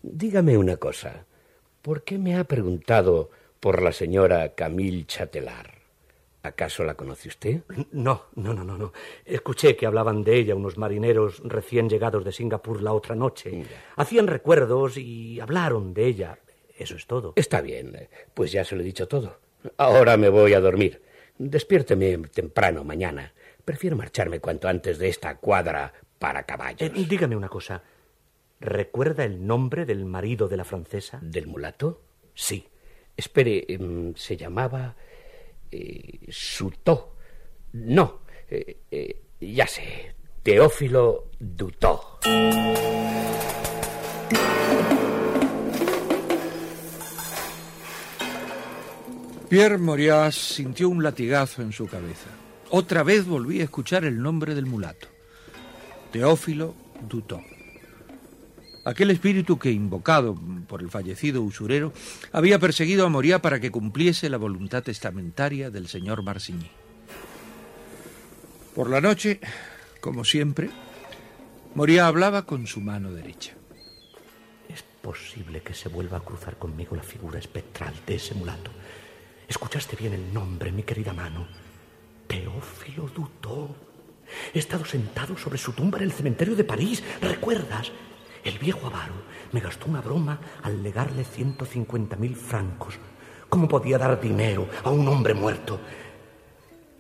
Dígame 0.03 0.59
una 0.59 0.77
cosa. 0.77 1.25
¿Por 1.83 2.03
qué 2.03 2.19
me 2.19 2.35
ha 2.35 2.43
preguntado 2.43 3.31
por 3.61 3.81
la 3.81 3.93
señora 3.93 4.57
Camille 4.57 5.07
Chatelard? 5.07 5.76
¿Acaso 6.47 6.85
la 6.85 6.95
conoce 6.95 7.29
usted? 7.29 7.63
No, 7.93 8.27
no, 8.35 8.55
no, 8.55 8.65
no, 8.65 8.79
no. 8.79 8.93
Escuché 9.25 9.77
que 9.77 9.87
hablaban 9.87 10.23
de 10.23 10.37
ella 10.37 10.55
unos 10.55 10.79
marineros 10.79 11.41
recién 11.45 11.89
llegados 11.89 12.25
de 12.25 12.33
Singapur 12.33 12.83
la 12.83 12.93
otra 12.93 13.15
noche. 13.15 13.65
Hacían 13.97 14.27
recuerdos 14.27 14.97
y 14.97 15.41
hablaron 15.41 15.93
de 15.93 16.07
ella. 16.07 16.39
Eso 16.79 16.97
es 16.97 17.07
todo. 17.07 17.33
Está 17.37 17.61
bien, 17.61 18.09
pues 18.35 18.53
ya 18.53 18.65
se 18.65 18.77
lo 18.77 18.83
he 18.83 18.85
dicho 18.85 19.09
todo. 19.09 19.39
Ahora 19.77 20.17
me 20.17 20.29
voy 20.29 20.55
a 20.55 20.61
dormir. 20.61 21.03
Despiérteme 21.39 22.19
temprano 22.29 22.85
mañana. 22.85 23.33
Prefiero 23.65 23.97
marcharme 23.97 24.41
cuanto 24.41 24.69
antes 24.69 24.99
de 24.99 25.09
esta 25.09 25.37
cuadra 25.39 25.93
para 26.19 26.45
caballos. 26.45 26.83
Eh, 26.83 27.07
dígame 27.09 27.37
una 27.37 27.49
cosa. 27.49 27.83
¿Recuerda 28.61 29.25
el 29.25 29.47
nombre 29.47 29.85
del 29.85 30.05
marido 30.05 30.49
de 30.49 30.57
la 30.57 30.65
francesa? 30.65 31.19
¿Del 31.21 31.47
mulato? 31.47 32.01
Sí. 32.35 32.69
Espere, 33.17 33.65
em, 33.69 34.15
se 34.15 34.37
llamaba... 34.37 34.97
Eh, 35.71 36.27
Sutó. 36.29 37.17
No, 37.73 38.21
eh, 38.49 38.79
eh, 38.91 39.23
ya 39.41 39.67
sé. 39.67 40.15
Teófilo 40.43 41.31
Dutó. 41.39 42.19
Pierre 49.49 49.79
Morias 49.79 50.35
sintió 50.35 50.89
un 50.89 51.03
latigazo 51.03 51.63
en 51.63 51.73
su 51.73 51.87
cabeza. 51.87 52.31
Otra 52.71 53.05
vez 53.05 53.27
volví 53.27 53.61
a 53.61 53.65
escuchar 53.65 54.05
el 54.05 54.21
nombre 54.21 54.55
del 54.55 54.67
mulato. 54.67 55.09
Teófilo 56.11 56.75
Dutó. 57.09 57.41
Aquel 58.87 59.11
espíritu 59.11 59.59
que, 59.59 59.73
invocado 59.73 60.39
por 60.69 60.81
el 60.81 60.91
fallecido 60.91 61.43
usurero, 61.43 61.93
había 62.31 62.61
perseguido 62.61 63.05
a 63.05 63.09
Moria 63.09 63.43
para 63.43 63.59
que 63.59 63.73
cumpliese 63.73 64.31
la 64.31 64.37
voluntad 64.37 64.85
testamentaria 64.85 65.71
del 65.71 65.89
señor 65.89 66.23
Marsigny. 66.23 66.71
Por 68.77 68.89
la 68.89 69.01
noche, 69.01 69.41
como 70.01 70.25
siempre, 70.25 70.71
Moria 71.75 72.07
hablaba 72.07 72.47
con 72.47 72.69
su 72.69 72.81
mano 72.81 73.11
derecha. 73.11 73.55
Es 74.69 74.85
posible 75.03 75.63
que 75.63 75.75
se 75.75 75.89
vuelva 75.89 76.19
a 76.19 76.25
cruzar 76.25 76.57
conmigo 76.57 76.95
la 76.95 77.03
figura 77.03 77.41
espectral 77.41 77.93
de 78.07 78.15
ese 78.15 78.37
mulato. 78.37 78.71
Escuchaste 79.49 79.97
bien 79.97 80.13
el 80.13 80.33
nombre, 80.33 80.71
mi 80.71 80.85
querida 80.85 81.13
mano. 81.13 81.49
Teófilo 82.29 83.09
Dutó. 83.09 83.75
He 84.55 84.61
estado 84.61 84.85
sentado 84.85 85.37
sobre 85.37 85.59
su 85.59 85.73
tumba 85.73 85.99
en 85.99 86.05
el 86.05 86.13
cementerio 86.13 86.55
de 86.55 86.63
París. 86.63 87.03
¿Recuerdas? 87.21 87.91
El 88.47 88.61
viejo 88.61 88.87
avaro 88.87 89.25
me 89.51 89.59
gastó 89.59 89.87
una 89.87 90.01
broma 90.01 90.39
al 90.63 90.81
legarle 90.81 91.25
150.000 91.25 92.37
francos. 92.37 92.95
¿Cómo 93.49 93.67
podía 93.67 93.99
dar 93.99 94.21
dinero 94.21 94.69
a 94.85 94.91
un 94.91 95.09
hombre 95.09 95.35
muerto? 95.35 95.81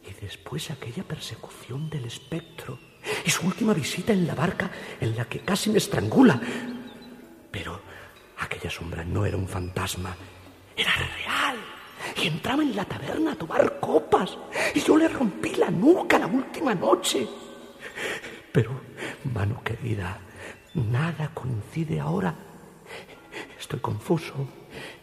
Y 0.04 0.12
después 0.24 0.72
aquella 0.72 1.04
persecución 1.04 1.88
del 1.88 2.06
espectro 2.06 2.80
y 3.24 3.30
su 3.30 3.46
última 3.46 3.72
visita 3.74 4.12
en 4.12 4.26
la 4.26 4.34
barca 4.34 4.68
en 5.00 5.16
la 5.16 5.26
que 5.26 5.38
casi 5.38 5.70
me 5.70 5.78
estrangula. 5.78 6.40
Pero 7.52 7.80
aquella 8.38 8.68
sombra 8.68 9.04
no 9.04 9.24
era 9.24 9.36
un 9.36 9.46
fantasma, 9.46 10.16
era 10.76 10.90
real. 10.96 11.58
Y 12.20 12.26
entraba 12.26 12.64
en 12.64 12.74
la 12.74 12.84
taberna 12.86 13.32
a 13.32 13.36
tomar 13.36 13.78
copas. 13.78 14.36
Y 14.74 14.80
yo 14.80 14.96
le 14.96 15.06
rompí 15.06 15.54
la 15.54 15.70
nuca 15.70 16.18
la 16.18 16.26
última 16.26 16.74
noche. 16.74 17.24
Pero, 18.50 18.80
mano 19.32 19.62
querida, 19.62 20.25
Nada 20.76 21.30
coincide 21.32 21.98
ahora. 21.98 22.34
Estoy 23.58 23.80
confuso 23.80 24.34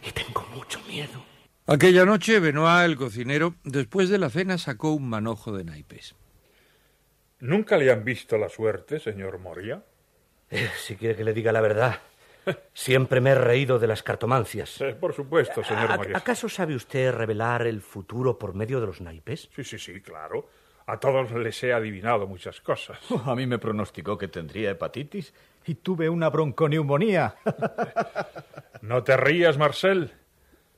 y 0.06 0.12
tengo 0.12 0.46
mucho 0.54 0.80
miedo. 0.88 1.24
Aquella 1.66 2.04
noche, 2.04 2.38
Benoit, 2.38 2.84
el 2.84 2.96
cocinero, 2.96 3.56
después 3.64 4.08
de 4.08 4.18
la 4.18 4.30
cena 4.30 4.56
sacó 4.56 4.92
un 4.92 5.08
manojo 5.08 5.52
de 5.56 5.64
naipes. 5.64 6.14
¿Nunca 7.40 7.76
le 7.76 7.90
han 7.90 8.04
visto 8.04 8.38
la 8.38 8.48
suerte, 8.48 9.00
señor 9.00 9.38
Moria? 9.40 9.82
Eh, 10.48 10.70
si 10.78 10.94
quiere 10.94 11.16
que 11.16 11.24
le 11.24 11.32
diga 11.32 11.50
la 11.50 11.60
verdad, 11.60 11.98
siempre 12.72 13.20
me 13.20 13.30
he 13.30 13.34
reído 13.34 13.80
de 13.80 13.88
las 13.88 14.04
cartomancias. 14.04 14.80
Eh, 14.80 14.94
por 14.94 15.12
supuesto, 15.12 15.64
señor 15.64 15.96
Moria. 15.96 16.16
¿Acaso 16.16 16.48
sabe 16.48 16.76
usted 16.76 17.12
revelar 17.12 17.66
el 17.66 17.82
futuro 17.82 18.38
por 18.38 18.54
medio 18.54 18.78
de 18.80 18.86
los 18.86 19.00
naipes? 19.00 19.48
Sí, 19.56 19.64
sí, 19.64 19.78
sí, 19.80 20.00
claro. 20.00 20.48
A 20.86 21.00
todos 21.00 21.32
les 21.32 21.62
he 21.64 21.72
adivinado 21.72 22.26
muchas 22.26 22.60
cosas. 22.60 22.98
a 23.24 23.34
mí 23.34 23.46
me 23.46 23.58
pronosticó 23.58 24.18
que 24.18 24.28
tendría 24.28 24.70
hepatitis 24.70 25.32
y 25.66 25.76
tuve 25.76 26.08
una 26.08 26.30
bronconeumonía. 26.30 27.36
no 28.82 29.02
te 29.02 29.16
rías, 29.16 29.58
Marcel. 29.58 30.12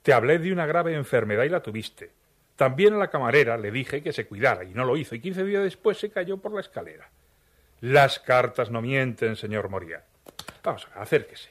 Te 0.02 0.12
hablé 0.12 0.38
de 0.38 0.52
una 0.52 0.66
grave 0.66 0.94
enfermedad 0.94 1.44
y 1.44 1.48
la 1.48 1.62
tuviste. 1.62 2.12
También 2.54 2.94
a 2.94 2.98
la 2.98 3.10
camarera 3.10 3.56
le 3.58 3.70
dije 3.70 4.02
que 4.02 4.12
se 4.12 4.26
cuidara 4.26 4.64
y 4.64 4.72
no 4.72 4.84
lo 4.84 4.96
hizo, 4.96 5.14
y 5.14 5.20
quince 5.20 5.44
días 5.44 5.62
después 5.62 5.98
se 5.98 6.10
cayó 6.10 6.38
por 6.38 6.52
la 6.54 6.60
escalera. 6.60 7.10
Las 7.80 8.18
cartas 8.18 8.70
no 8.70 8.80
mienten, 8.80 9.36
señor 9.36 9.68
Moria. 9.68 10.04
Vamos, 10.62 10.88
acérquese. 10.94 11.50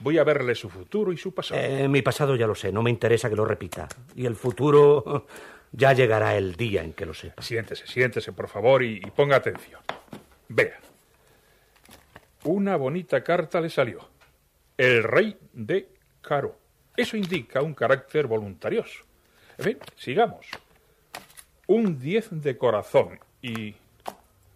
Voy 0.00 0.18
a 0.18 0.24
verle 0.24 0.54
su 0.54 0.68
futuro 0.68 1.12
y 1.12 1.16
su 1.16 1.32
pasado. 1.32 1.60
Eh, 1.60 1.86
mi 1.88 2.02
pasado 2.02 2.34
ya 2.34 2.46
lo 2.46 2.54
sé, 2.54 2.72
no 2.72 2.82
me 2.82 2.90
interesa 2.90 3.28
que 3.28 3.36
lo 3.36 3.44
repita. 3.44 3.86
Y 4.16 4.26
el 4.26 4.34
futuro 4.34 5.26
ya 5.72 5.92
llegará 5.92 6.36
el 6.36 6.56
día 6.56 6.82
en 6.82 6.94
que 6.94 7.06
lo 7.06 7.14
sepa. 7.14 7.42
Siéntese, 7.42 7.86
siéntese, 7.86 8.32
por 8.32 8.48
favor, 8.48 8.82
y, 8.82 8.96
y 8.96 9.10
ponga 9.10 9.36
atención. 9.36 9.80
Vea. 10.48 10.80
Una 12.44 12.76
bonita 12.76 13.22
carta 13.22 13.60
le 13.60 13.68
salió. 13.68 14.08
El 14.76 15.02
rey 15.02 15.36
de 15.52 15.88
Caro. 16.22 16.56
Eso 16.96 17.16
indica 17.16 17.62
un 17.62 17.74
carácter 17.74 18.26
voluntarioso. 18.26 19.04
En 19.58 19.64
fin, 19.64 19.78
sigamos. 19.96 20.46
Un 21.66 21.98
10 21.98 22.42
de 22.42 22.56
corazón 22.56 23.20
y... 23.42 23.74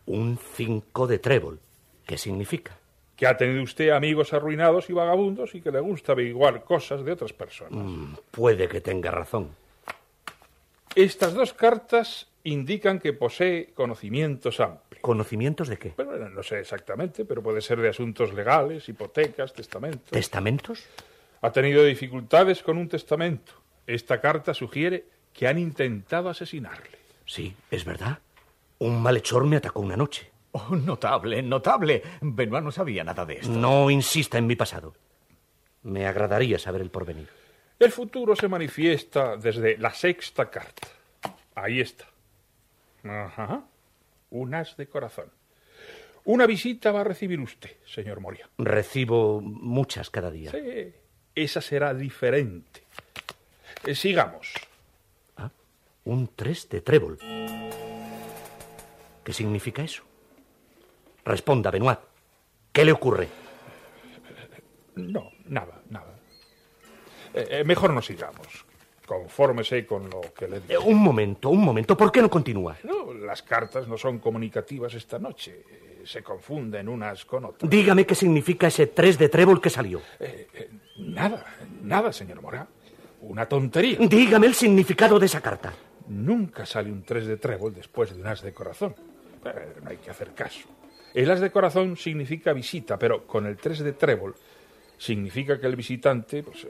Un 0.07 0.39
5 0.39 1.07
de 1.07 1.19
trébol. 1.19 1.61
¿Qué 2.07 2.19
significa? 2.19 2.77
Que 3.17 3.27
ha 3.27 3.37
tenido 3.37 3.63
usted 3.63 3.91
amigos 3.91 4.33
arruinados 4.33 4.91
y 4.91 4.93
vagabundos 4.93 5.55
y 5.55 5.61
que 5.61 5.71
le 5.71 5.81
gusta 5.81 6.13
averiguar 6.13 6.65
cosas 6.65 7.05
de 7.05 7.13
otras 7.13 7.33
personas. 7.33 7.73
Mm, 7.73 8.15
puede 8.31 8.69
que 8.69 8.81
tenga 8.81 9.11
razón. 9.11 9.55
Estas 10.95 11.35
dos 11.35 11.53
cartas 11.53 12.29
indican 12.45 13.01
que 13.01 13.13
posee 13.13 13.73
conocimientos 13.75 14.61
amplios. 14.61 15.01
¿Conocimientos 15.03 15.69
de 15.69 15.79
qué? 15.79 15.95
Bueno, 15.97 16.29
no 16.29 16.43
sé 16.43 16.61
exactamente, 16.61 17.25
pero 17.25 17.43
puede 17.43 17.61
ser 17.61 17.81
de 17.81 17.89
asuntos 17.89 18.33
legales, 18.33 18.89
hipotecas, 18.89 19.53
testamentos. 19.53 20.11
¿Testamentos? 20.11 20.85
Ha 21.41 21.53
tenido 21.53 21.85
dificultades 21.85 22.63
con 22.63 22.79
un 22.79 22.89
testamento. 22.89 23.53
Esta 23.87 24.21
carta 24.21 24.55
sugiere 24.55 25.05
que 25.33 25.49
han 25.49 25.59
intentado 25.59 26.29
asesinarle. 26.29 26.99
Sí, 27.27 27.55
es 27.71 27.85
verdad. 27.85 28.19
Un 28.79 29.03
malhechor 29.03 29.45
me 29.45 29.57
atacó 29.57 29.81
una 29.81 29.97
noche. 29.97 30.31
Oh, 30.53 30.77
notable, 30.77 31.43
notable. 31.43 32.03
Benoit 32.21 32.63
no 32.63 32.71
sabía 32.71 33.03
nada 33.03 33.27
de 33.27 33.35
esto. 33.35 33.51
No 33.51 33.91
insista 33.91 34.39
en 34.39 34.47
mi 34.47 34.55
pasado. 34.55 34.95
Me 35.83 36.07
agradaría 36.07 36.59
saber 36.59 36.81
el 36.81 36.91
porvenir. 36.91 37.29
El 37.79 37.91
futuro 37.91 38.37
se 38.37 38.49
manifiesta 38.49 39.37
desde 39.37 39.77
la 39.79 39.93
sexta 39.93 40.49
carta. 40.49 40.89
Ahí 41.55 41.81
está. 41.81 42.07
Ajá. 43.05 43.65
Un 44.31 44.55
as 44.55 44.77
de 44.77 44.89
corazón. 44.89 45.31
Una 46.25 46.47
visita 46.47 46.91
va 46.91 47.03
a 47.03 47.05
recibir 47.05 47.39
usted, 47.39 47.77
señor 47.85 48.21
Moria. 48.21 48.49
Recibo 48.57 49.41
muchas 49.41 50.09
cada 50.11 50.31
día. 50.31 50.51
Sí, 50.51 50.95
esa 51.35 51.61
será 51.61 51.93
diferente. 51.93 52.83
Eh, 53.85 53.95
sigamos. 53.95 54.55
Ah, 55.37 55.51
un 56.05 56.31
tres 56.35 56.69
de 56.71 56.81
trébol. 56.81 57.19
¿Qué 59.23 59.33
significa 59.33 59.83
eso? 59.83 60.03
Responda, 61.25 61.71
Benoit. 61.71 61.99
¿Qué 62.73 62.85
le 62.85 62.93
ocurre? 62.93 63.29
No, 64.97 65.31
nada, 65.47 65.83
nada. 65.91 66.15
Eh, 67.35 67.49
eh, 67.51 67.65
mejor 67.65 67.93
no 67.93 68.01
sigamos. 68.01 68.65
Confórmese 69.07 69.85
con 69.87 70.09
lo 70.09 70.23
que 70.37 70.49
le 70.49 70.61
digo. 70.61 70.81
Eh, 70.81 70.85
un 70.85 71.03
momento, 71.03 71.51
un 71.51 71.63
momento. 71.63 71.97
¿Por 71.97 72.11
qué 72.11 72.23
no 72.23 72.31
continúa? 72.31 72.77
No, 72.85 73.13
las 73.13 73.43
cartas 73.43 73.87
no 73.87 73.99
son 73.99 74.19
comunicativas 74.19 74.95
esta 74.95 75.19
noche. 75.19 75.65
Eh, 75.71 76.03
se 76.07 76.23
confunden 76.23 76.89
unas 76.89 77.25
con 77.25 77.45
otras. 77.45 77.71
Dígame 77.71 78.07
qué 78.07 78.15
significa 78.15 78.69
ese 78.69 78.87
tres 78.89 79.19
de 79.19 79.29
trébol 79.29 79.61
que 79.61 79.71
salió. 79.71 80.01
Eh, 80.21 80.49
eh, 80.55 80.71
nada, 80.99 81.45
nada, 81.83 82.13
señor 82.13 82.41
Mora. 82.41 82.67
Una 83.23 83.47
tontería. 83.47 83.99
Dígame 84.01 84.47
el 84.47 84.55
significado 84.55 85.19
de 85.19 85.27
esa 85.27 85.41
carta. 85.41 85.73
Nunca 86.09 86.67
sale 86.67 86.93
un 86.93 87.03
tres 87.03 87.27
de 87.27 87.37
trébol 87.37 87.75
después 87.75 88.15
de 88.15 88.21
un 88.21 88.27
as 88.27 88.43
de 88.43 88.53
corazón. 88.53 88.95
No 89.83 89.91
hay 89.91 89.97
que 89.99 90.11
hacer 90.11 90.33
caso. 90.35 90.69
El 91.15 91.31
as 91.31 91.41
de 91.41 91.51
corazón 91.51 91.97
significa 91.97 92.53
visita, 92.53 92.99
pero 92.99 93.27
con 93.27 93.47
el 93.47 93.57
tres 93.57 93.79
de 93.81 93.93
trébol 93.93 94.35
significa 94.99 95.59
que 95.59 95.67
el 95.67 95.77
visitante 95.77 96.43
pues, 96.43 96.67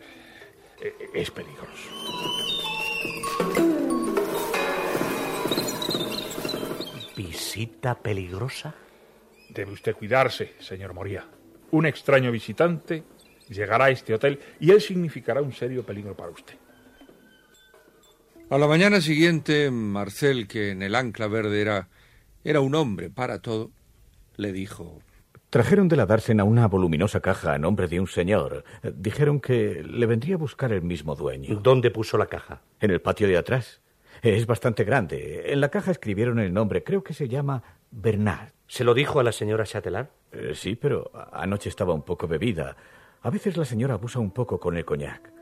es 1.14 1.30
peligroso. 1.30 1.90
¿Visita 7.16 7.94
peligrosa? 7.94 8.74
Debe 9.50 9.72
usted 9.72 9.94
cuidarse, 9.94 10.54
señor 10.58 10.94
Moría. 10.94 11.26
Un 11.70 11.86
extraño 11.86 12.30
visitante 12.32 13.04
llegará 13.48 13.86
a 13.86 13.90
este 13.90 14.14
hotel 14.14 14.40
y 14.60 14.70
él 14.70 14.80
significará 14.80 15.42
un 15.42 15.52
serio 15.52 15.84
peligro 15.84 16.16
para 16.16 16.30
usted. 16.30 16.56
A 18.50 18.58
la 18.58 18.66
mañana 18.66 19.00
siguiente, 19.00 19.70
Marcel, 19.70 20.46
que 20.46 20.70
en 20.70 20.82
el 20.82 20.94
ancla 20.94 21.28
verde 21.28 21.60
era, 21.60 21.88
era 22.44 22.60
un 22.60 22.74
hombre 22.74 23.10
para 23.10 23.40
todo, 23.40 23.70
le 24.36 24.52
dijo 24.52 25.00
Trajeron 25.54 25.86
de 25.86 25.94
la 25.94 26.04
dársena 26.04 26.42
una 26.42 26.66
voluminosa 26.66 27.20
caja 27.20 27.54
a 27.54 27.58
nombre 27.58 27.86
de 27.86 28.00
un 28.00 28.08
señor. 28.08 28.64
Dijeron 28.82 29.38
que 29.38 29.84
le 29.88 30.04
vendría 30.04 30.34
a 30.34 30.38
buscar 30.38 30.72
el 30.72 30.82
mismo 30.82 31.14
dueño. 31.14 31.60
¿Dónde 31.62 31.92
puso 31.92 32.18
la 32.18 32.26
caja? 32.26 32.62
En 32.80 32.90
el 32.90 33.00
patio 33.00 33.28
de 33.28 33.36
atrás. 33.36 33.80
Es 34.20 34.46
bastante 34.46 34.82
grande. 34.82 35.52
En 35.52 35.60
la 35.60 35.68
caja 35.68 35.92
escribieron 35.92 36.40
el 36.40 36.52
nombre. 36.52 36.82
Creo 36.82 37.04
que 37.04 37.14
se 37.14 37.28
llama 37.28 37.62
Bernard. 37.92 38.48
¿Se 38.66 38.82
lo 38.82 38.94
dijo 38.94 39.20
a 39.20 39.22
la 39.22 39.30
señora 39.30 39.64
Chatelard? 39.64 40.08
Eh, 40.32 40.54
sí, 40.56 40.74
pero 40.74 41.12
anoche 41.32 41.68
estaba 41.68 41.94
un 41.94 42.02
poco 42.02 42.26
bebida. 42.26 42.76
A 43.22 43.30
veces 43.30 43.56
la 43.56 43.64
señora 43.64 43.94
abusa 43.94 44.18
un 44.18 44.32
poco 44.32 44.58
con 44.58 44.76
el 44.76 44.84
coñac. 44.84 45.32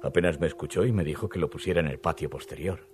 Apenas 0.00 0.38
me 0.38 0.46
escuchó 0.46 0.84
y 0.84 0.92
me 0.92 1.02
dijo 1.02 1.28
que 1.28 1.40
lo 1.40 1.50
pusiera 1.50 1.80
en 1.80 1.88
el 1.88 1.98
patio 1.98 2.30
posterior. 2.30 2.86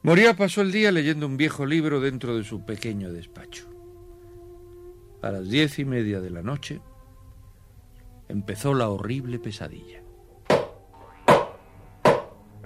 Moría 0.00 0.32
pasó 0.32 0.62
el 0.62 0.72
día 0.72 0.90
leyendo 0.90 1.26
un 1.26 1.36
viejo 1.36 1.66
libro 1.66 2.00
dentro 2.00 2.34
de 2.34 2.44
su 2.44 2.64
pequeño 2.64 3.12
despacho. 3.12 3.71
A 5.22 5.30
las 5.30 5.48
diez 5.48 5.78
y 5.78 5.84
media 5.84 6.20
de 6.20 6.30
la 6.30 6.42
noche 6.42 6.80
empezó 8.28 8.74
la 8.74 8.88
horrible 8.88 9.38
pesadilla. 9.38 10.02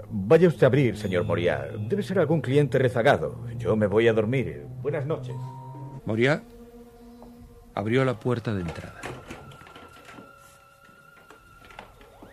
Vaya 0.09 0.47
usted 0.47 0.63
a 0.63 0.67
abrir, 0.67 0.97
señor 0.97 1.25
Moria. 1.25 1.67
Debe 1.77 2.01
ser 2.01 2.17
algún 2.17 2.41
cliente 2.41 2.79
rezagado. 2.79 3.45
Yo 3.59 3.75
me 3.75 3.85
voy 3.85 4.07
a 4.07 4.13
dormir. 4.13 4.65
Buenas 4.81 5.05
noches. 5.05 5.35
Moria 6.05 6.41
abrió 7.75 8.03
la 8.03 8.19
puerta 8.19 8.55
de 8.55 8.61
entrada. 8.61 9.01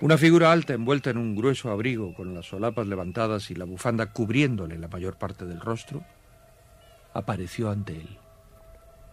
Una 0.00 0.16
figura 0.16 0.52
alta 0.52 0.72
envuelta 0.72 1.10
en 1.10 1.18
un 1.18 1.36
grueso 1.36 1.70
abrigo 1.70 2.14
con 2.14 2.34
las 2.34 2.46
solapas 2.46 2.86
levantadas 2.86 3.50
y 3.50 3.54
la 3.54 3.66
bufanda 3.66 4.12
cubriéndole 4.12 4.78
la 4.78 4.88
mayor 4.88 5.18
parte 5.18 5.44
del 5.44 5.60
rostro, 5.60 6.02
apareció 7.12 7.70
ante 7.70 7.96
él. 7.96 8.18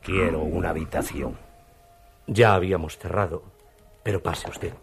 Quiero 0.02 0.42
una 0.42 0.72
habitación. 0.72 1.38
Ya 2.28 2.56
habíamos 2.56 2.98
cerrado, 2.98 3.44
pero 4.04 4.22
pase 4.22 4.50
usted. 4.50 4.74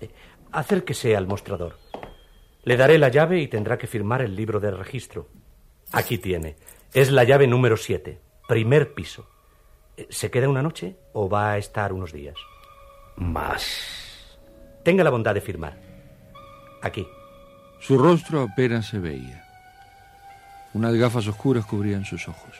Eh, 0.00 0.10
acérquese 0.52 1.16
al 1.16 1.26
mostrador. 1.26 1.78
Le 2.64 2.76
daré 2.76 2.98
la 2.98 3.08
llave 3.08 3.40
y 3.40 3.48
tendrá 3.48 3.78
que 3.78 3.86
firmar 3.86 4.20
el 4.20 4.36
libro 4.36 4.60
de 4.60 4.70
registro. 4.70 5.28
Aquí 5.92 6.18
tiene. 6.18 6.56
Es 6.92 7.10
la 7.10 7.24
llave 7.24 7.46
número 7.46 7.76
7, 7.76 8.20
primer 8.46 8.92
piso. 8.92 9.26
Eh, 9.96 10.06
¿Se 10.10 10.30
queda 10.30 10.48
una 10.48 10.62
noche 10.62 10.96
o 11.14 11.28
va 11.28 11.52
a 11.52 11.58
estar 11.58 11.92
unos 11.92 12.12
días? 12.12 12.36
Más. 13.16 14.38
Tenga 14.82 15.04
la 15.04 15.10
bondad 15.10 15.34
de 15.34 15.40
firmar. 15.40 15.78
Aquí. 16.82 17.06
Su 17.80 17.96
rostro 17.96 18.42
apenas 18.42 18.88
se 18.88 18.98
veía. 18.98 19.49
Unas 20.72 20.94
gafas 20.94 21.26
oscuras 21.26 21.66
cubrían 21.66 22.04
sus 22.04 22.28
ojos. 22.28 22.54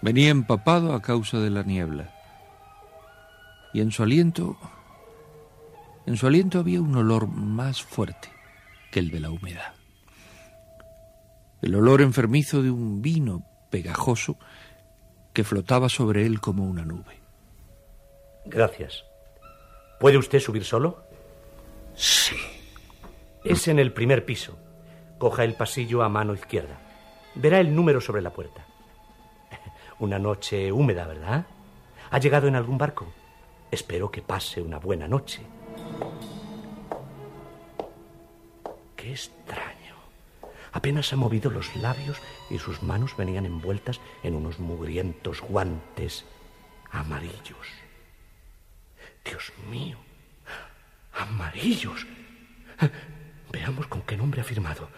Venía 0.00 0.30
empapado 0.30 0.94
a 0.94 1.02
causa 1.02 1.38
de 1.38 1.50
la 1.50 1.62
niebla. 1.62 2.10
Y 3.72 3.80
en 3.80 3.90
su 3.90 4.02
aliento, 4.02 4.56
en 6.06 6.16
su 6.16 6.26
aliento 6.26 6.58
había 6.58 6.80
un 6.80 6.96
olor 6.96 7.28
más 7.28 7.82
fuerte 7.82 8.30
que 8.90 9.00
el 9.00 9.10
de 9.10 9.20
la 9.20 9.30
humedad. 9.30 9.74
El 11.60 11.74
olor 11.74 12.00
enfermizo 12.00 12.62
de 12.62 12.70
un 12.70 13.02
vino 13.02 13.42
pegajoso 13.70 14.38
que 15.32 15.44
flotaba 15.44 15.88
sobre 15.88 16.24
él 16.24 16.40
como 16.40 16.64
una 16.64 16.84
nube. 16.84 17.20
Gracias. 18.46 19.04
¿Puede 20.00 20.16
usted 20.16 20.40
subir 20.40 20.64
solo? 20.64 21.02
Sí. 21.94 22.36
Es 23.44 23.68
en 23.68 23.78
el 23.78 23.92
primer 23.92 24.24
piso. 24.24 24.58
Coja 25.18 25.44
el 25.44 25.54
pasillo 25.54 26.02
a 26.02 26.08
mano 26.08 26.34
izquierda. 26.34 26.85
Verá 27.36 27.60
el 27.60 27.74
número 27.74 28.00
sobre 28.00 28.22
la 28.22 28.30
puerta. 28.30 28.64
Una 29.98 30.18
noche 30.18 30.72
húmeda, 30.72 31.06
¿verdad? 31.06 31.46
¿Ha 32.10 32.18
llegado 32.18 32.48
en 32.48 32.56
algún 32.56 32.78
barco? 32.78 33.06
Espero 33.70 34.10
que 34.10 34.22
pase 34.22 34.62
una 34.62 34.78
buena 34.78 35.08
noche. 35.08 35.42
Qué 38.94 39.10
extraño. 39.10 39.96
Apenas 40.72 41.12
ha 41.12 41.16
movido 41.16 41.50
los 41.50 41.74
labios 41.76 42.18
y 42.48 42.58
sus 42.58 42.82
manos 42.82 43.16
venían 43.16 43.44
envueltas 43.44 44.00
en 44.22 44.34
unos 44.34 44.58
mugrientos 44.58 45.42
guantes 45.42 46.24
amarillos. 46.90 47.66
Dios 49.24 49.52
mío. 49.68 49.98
Amarillos. 51.12 52.06
Veamos 53.52 53.88
con 53.88 54.02
qué 54.02 54.16
nombre 54.16 54.40
ha 54.40 54.44
firmado. 54.44 54.88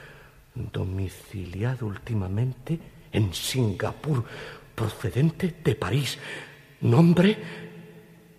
Domiciliado 0.73 1.87
últimamente 1.87 2.79
en 3.13 3.33
Singapur, 3.33 4.25
procedente 4.75 5.55
de 5.65 5.75
París. 5.75 6.19
Nombre 6.81 7.37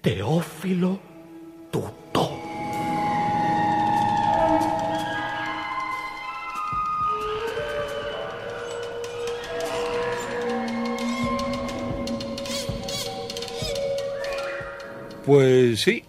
Teófilo 0.02 1.00
Tutó. 1.72 2.40
Pues 15.26 15.82
sí. 15.82 16.04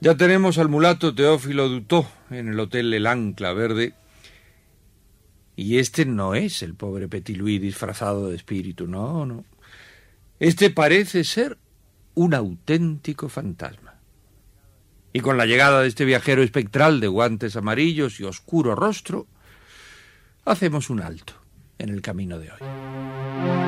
Ya 0.00 0.14
tenemos 0.16 0.58
al 0.58 0.68
mulato 0.68 1.14
Teófilo 1.14 1.68
Dutó 1.68 2.06
en 2.30 2.48
el 2.48 2.60
Hotel 2.60 2.92
El 2.92 3.06
Ancla 3.06 3.52
Verde. 3.52 3.94
Y 5.60 5.78
este 5.78 6.06
no 6.06 6.34
es 6.34 6.62
el 6.62 6.74
pobre 6.74 7.06
Petit 7.06 7.36
Louis 7.36 7.60
disfrazado 7.60 8.30
de 8.30 8.36
espíritu, 8.36 8.86
no, 8.86 9.26
no. 9.26 9.44
Este 10.38 10.70
parece 10.70 11.22
ser 11.22 11.58
un 12.14 12.32
auténtico 12.32 13.28
fantasma. 13.28 13.96
Y 15.12 15.20
con 15.20 15.36
la 15.36 15.44
llegada 15.44 15.82
de 15.82 15.88
este 15.88 16.06
viajero 16.06 16.42
espectral 16.42 16.98
de 16.98 17.08
guantes 17.08 17.56
amarillos 17.56 18.20
y 18.20 18.24
oscuro 18.24 18.74
rostro, 18.74 19.26
hacemos 20.46 20.88
un 20.88 21.02
alto 21.02 21.34
en 21.76 21.90
el 21.90 22.00
camino 22.00 22.38
de 22.38 22.52
hoy. 22.52 23.59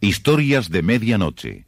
Historias 0.00 0.70
de 0.70 0.82
Medianoche. 0.82 1.66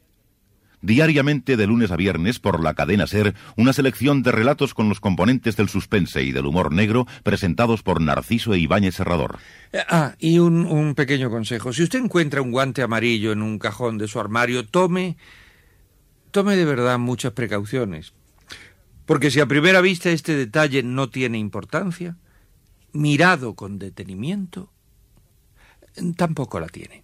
Diariamente 0.81 1.57
de 1.57 1.67
lunes 1.67 1.91
a 1.91 1.97
viernes 1.97 2.39
por 2.39 2.63
la 2.63 2.73
cadena 2.73 3.05
Ser, 3.05 3.35
una 3.57 3.73
selección 3.73 4.23
de 4.23 4.31
relatos 4.31 4.73
con 4.73 4.87
los 4.87 5.01
componentes 5.01 5.57
del 5.57 5.67
suspense 5.67 6.23
y 6.23 6.31
del 6.31 6.45
humor 6.45 6.71
negro 6.71 7.05
presentados 7.23 7.83
por 7.83 7.99
Narciso 7.99 8.53
e 8.53 8.59
Ibáñez 8.59 8.95
Serrador. 8.95 9.39
Eh, 9.73 9.79
Ah, 9.89 10.15
y 10.19 10.39
un, 10.39 10.65
un 10.65 10.95
pequeño 10.95 11.29
consejo. 11.29 11.73
Si 11.73 11.83
usted 11.83 11.99
encuentra 11.99 12.41
un 12.41 12.51
guante 12.51 12.81
amarillo 12.81 13.33
en 13.33 13.41
un 13.41 13.59
cajón 13.59 13.97
de 13.97 14.07
su 14.07 14.19
armario, 14.19 14.65
tome. 14.65 15.17
tome 16.31 16.55
de 16.55 16.65
verdad 16.65 16.97
muchas 16.97 17.33
precauciones. 17.33 18.13
Porque 19.05 19.31
si 19.31 19.39
a 19.39 19.47
primera 19.47 19.81
vista 19.81 20.11
este 20.11 20.37
detalle 20.37 20.83
no 20.83 21.09
tiene 21.09 21.39
importancia, 21.39 22.15
mirado 22.93 23.55
con 23.55 23.79
detenimiento, 23.79 24.71
tampoco 26.15 26.59
la 26.59 26.67
tiene. 26.67 27.03